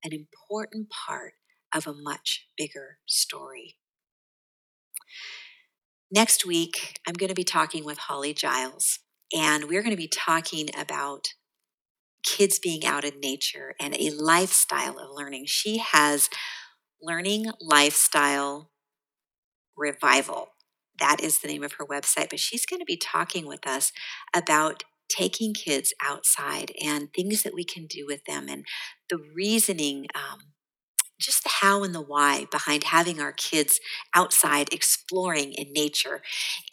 an 0.05 0.13
important 0.13 0.89
part 0.91 1.35
of 1.75 1.87
a 1.87 1.95
much 1.95 2.47
bigger 2.57 2.99
story. 3.07 3.77
Next 6.11 6.45
week, 6.45 6.99
I'm 7.07 7.15
going 7.15 7.29
to 7.29 7.35
be 7.35 7.45
talking 7.45 7.85
with 7.85 7.99
Holly 7.99 8.35
Giles, 8.35 8.99
and 9.35 9.65
we're 9.65 9.83
going 9.83 9.97
to 9.97 9.97
be 9.97 10.09
talking 10.09 10.69
about 10.79 11.29
kids 12.23 12.59
being 12.59 12.85
out 12.85 13.05
in 13.05 13.19
nature 13.21 13.75
and 13.81 13.97
a 13.99 14.11
lifestyle 14.11 14.99
of 14.99 15.11
learning. 15.11 15.45
She 15.47 15.79
has 15.79 16.29
Learning 17.01 17.47
Lifestyle 17.61 18.71
Revival. 19.77 20.49
That 21.01 21.21
is 21.21 21.41
the 21.41 21.49
name 21.49 21.65
of 21.65 21.73
her 21.75 21.87
website, 21.87 22.31
but 22.31 22.39
she's 22.39 22.67
going 22.67 22.81
to 22.81 22.87
be 22.87 22.97
talking 22.97 23.47
with 23.47 23.67
us 23.67 23.91
about 24.35 24.85
taking 25.09 25.53
kids 25.53 25.93
outside 26.03 26.73
and 26.83 27.13
things 27.13 27.43
that 27.43 27.55
we 27.55 27.65
can 27.65 27.87
do 27.87 28.07
with 28.07 28.25
them 28.25 28.49
and 28.49 28.65
the 29.11 29.19
reasoning, 29.35 30.07
um, 30.15 30.53
just 31.23 31.43
the 31.45 31.51
how 31.61 31.85
and 31.85 31.95
the 31.95 32.03
why 32.03 32.47
behind 32.51 32.85
having 32.85 33.21
our 33.21 33.33
kids 33.33 33.81
outside 34.15 34.73
exploring 34.73 35.53
in 35.53 35.73
nature. 35.73 36.23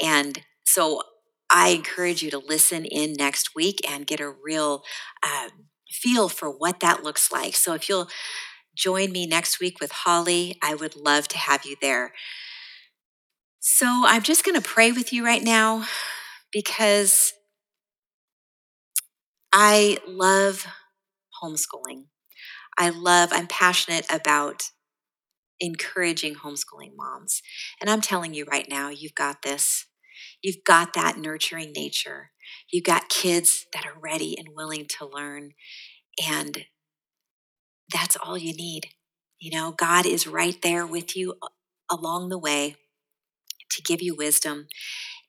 And 0.04 0.41
so 0.66 1.02
I 1.52 1.70
encourage 1.70 2.22
you 2.22 2.32
to 2.32 2.38
listen 2.39 2.86
in 2.86 3.14
next 3.14 3.56
week 3.56 3.80
and 3.89 4.08
get 4.08 4.20
a 4.20 4.30
real 4.30 4.84
um, 5.24 5.68
feel 5.89 6.30
for 6.30 6.50
what 6.50 6.80
that 6.82 7.04
looks 7.04 7.32
like. 7.32 7.56
So 7.56 7.74
if 7.74 7.89
you'll 7.89 8.10
join 8.76 9.12
me 9.12 9.26
next 9.26 9.60
week 9.60 9.80
with 9.82 9.91
Holly, 9.91 10.58
I 10.62 10.76
would 10.76 10.95
love 10.95 11.28
to 11.30 11.38
have 11.38 11.66
you 11.66 11.76
there. 11.82 12.14
So 13.60 14.04
I'm 14.06 14.22
just 14.22 14.45
going 14.45 14.56
to 14.56 14.62
pray 14.62 14.91
with 14.91 15.12
you 15.12 15.26
right 15.26 15.43
now 15.43 15.86
because 16.52 17.34
I 19.52 19.97
love 20.08 20.68
homeschooling. 21.43 22.06
I 22.80 22.90
love, 22.90 23.30
I'm 23.34 23.48
passionate 23.48 24.06
about 24.10 24.64
encouraging 25.60 26.36
homeschooling 26.36 26.96
moms. 26.96 27.42
And 27.82 27.90
I'm 27.90 28.02
telling 28.02 28.34
you 28.34 28.46
right 28.46 28.68
now, 28.70 28.90
you've 28.90 29.16
got 29.16 29.42
this. 29.42 29.86
You've 30.42 30.64
got 30.66 30.94
that 30.94 31.18
nurturing 31.18 31.74
nature. 31.76 32.32
You've 32.72 32.86
got 32.86 33.10
kids 33.10 33.66
that 33.74 33.86
are 33.86 34.00
ready 34.02 34.38
and 34.38 34.50
willing 34.56 34.86
to 34.98 35.06
learn. 35.06 35.52
And 36.30 36.66
that's 37.92 38.16
all 38.16 38.38
you 38.38 38.54
need. 38.56 38.88
You 39.40 39.52
know, 39.52 39.72
God 39.72 40.06
is 40.06 40.28
right 40.28 40.58
there 40.62 40.86
with 40.86 41.16
you 41.16 41.36
along 41.92 42.30
the 42.30 42.40
way 42.40 42.76
to 43.72 43.82
give 43.82 44.02
you 44.02 44.16
wisdom. 44.16 44.68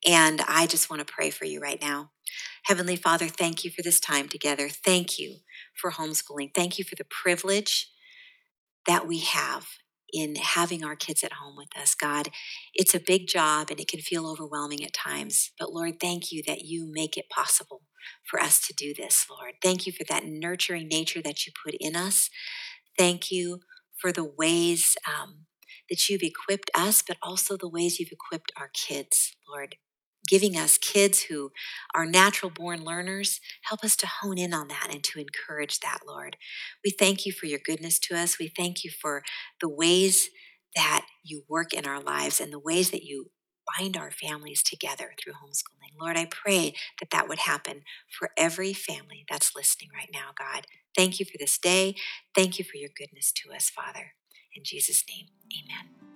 And 0.06 0.42
I 0.48 0.66
just 0.66 0.90
want 0.90 1.06
to 1.06 1.12
pray 1.12 1.30
for 1.30 1.44
you 1.44 1.60
right 1.60 1.80
now. 1.80 2.10
Heavenly 2.64 2.96
Father, 2.96 3.28
thank 3.28 3.64
you 3.64 3.70
for 3.70 3.82
this 3.82 4.00
time 4.00 4.28
together. 4.28 4.68
Thank 4.68 5.18
you 5.18 5.36
for 5.74 5.92
homeschooling. 5.92 6.50
Thank 6.54 6.78
you 6.78 6.84
for 6.84 6.96
the 6.96 7.04
privilege 7.04 7.90
that 8.86 9.06
we 9.06 9.20
have 9.20 9.66
in 10.12 10.36
having 10.36 10.84
our 10.84 10.96
kids 10.96 11.22
at 11.22 11.34
home 11.34 11.56
with 11.56 11.68
us. 11.80 11.94
God, 11.94 12.28
it's 12.74 12.94
a 12.94 13.00
big 13.00 13.26
job 13.28 13.70
and 13.70 13.78
it 13.78 13.88
can 13.88 14.00
feel 14.00 14.26
overwhelming 14.26 14.84
at 14.84 14.92
times. 14.92 15.52
But 15.58 15.72
Lord, 15.72 16.00
thank 16.00 16.32
you 16.32 16.42
that 16.46 16.62
you 16.62 16.90
make 16.90 17.16
it 17.16 17.30
possible 17.30 17.82
for 18.24 18.40
us 18.40 18.60
to 18.66 18.74
do 18.74 18.92
this, 18.94 19.26
Lord. 19.30 19.54
Thank 19.62 19.86
you 19.86 19.92
for 19.92 20.04
that 20.08 20.24
nurturing 20.26 20.88
nature 20.88 21.22
that 21.22 21.46
you 21.46 21.52
put 21.64 21.74
in 21.78 21.94
us. 21.96 22.28
Thank 22.98 23.30
you 23.30 23.60
for 23.96 24.12
the 24.12 24.24
ways 24.24 24.96
um, 25.06 25.46
that 25.88 26.08
you've 26.08 26.22
equipped 26.22 26.70
us, 26.74 27.02
but 27.06 27.18
also 27.22 27.56
the 27.56 27.68
ways 27.68 28.00
you've 28.00 28.12
equipped 28.12 28.52
our 28.56 28.70
kids, 28.72 29.36
Lord. 29.48 29.76
Giving 30.30 30.56
us 30.56 30.78
kids 30.78 31.22
who 31.24 31.50
are 31.92 32.06
natural 32.06 32.52
born 32.52 32.84
learners, 32.84 33.40
help 33.64 33.82
us 33.82 33.96
to 33.96 34.06
hone 34.06 34.38
in 34.38 34.54
on 34.54 34.68
that 34.68 34.88
and 34.92 35.02
to 35.04 35.18
encourage 35.18 35.80
that, 35.80 36.00
Lord. 36.06 36.36
We 36.84 36.92
thank 36.92 37.26
you 37.26 37.32
for 37.32 37.46
your 37.46 37.58
goodness 37.58 37.98
to 38.00 38.16
us. 38.16 38.38
We 38.38 38.46
thank 38.46 38.84
you 38.84 38.90
for 38.92 39.24
the 39.60 39.68
ways 39.68 40.30
that 40.76 41.04
you 41.24 41.42
work 41.48 41.74
in 41.74 41.84
our 41.84 42.00
lives 42.00 42.40
and 42.40 42.52
the 42.52 42.60
ways 42.60 42.92
that 42.92 43.02
you 43.02 43.32
bind 43.78 43.96
our 43.96 44.12
families 44.12 44.62
together 44.62 45.14
through 45.22 45.34
homeschooling. 45.34 46.00
Lord, 46.00 46.16
I 46.16 46.26
pray 46.26 46.74
that 47.00 47.10
that 47.10 47.28
would 47.28 47.40
happen 47.40 47.82
for 48.18 48.30
every 48.36 48.72
family 48.72 49.24
that's 49.28 49.56
listening 49.56 49.90
right 49.94 50.10
now, 50.12 50.30
God. 50.38 50.66
Thank 50.96 51.18
you 51.18 51.26
for 51.26 51.38
this 51.38 51.58
day. 51.58 51.96
Thank 52.34 52.58
you 52.58 52.64
for 52.64 52.76
your 52.76 52.90
goodness 52.96 53.32
to 53.32 53.52
us, 53.52 53.68
Father. 53.70 54.12
In 54.54 54.62
Jesus' 54.64 55.04
name, 55.08 55.26
amen. 55.52 56.09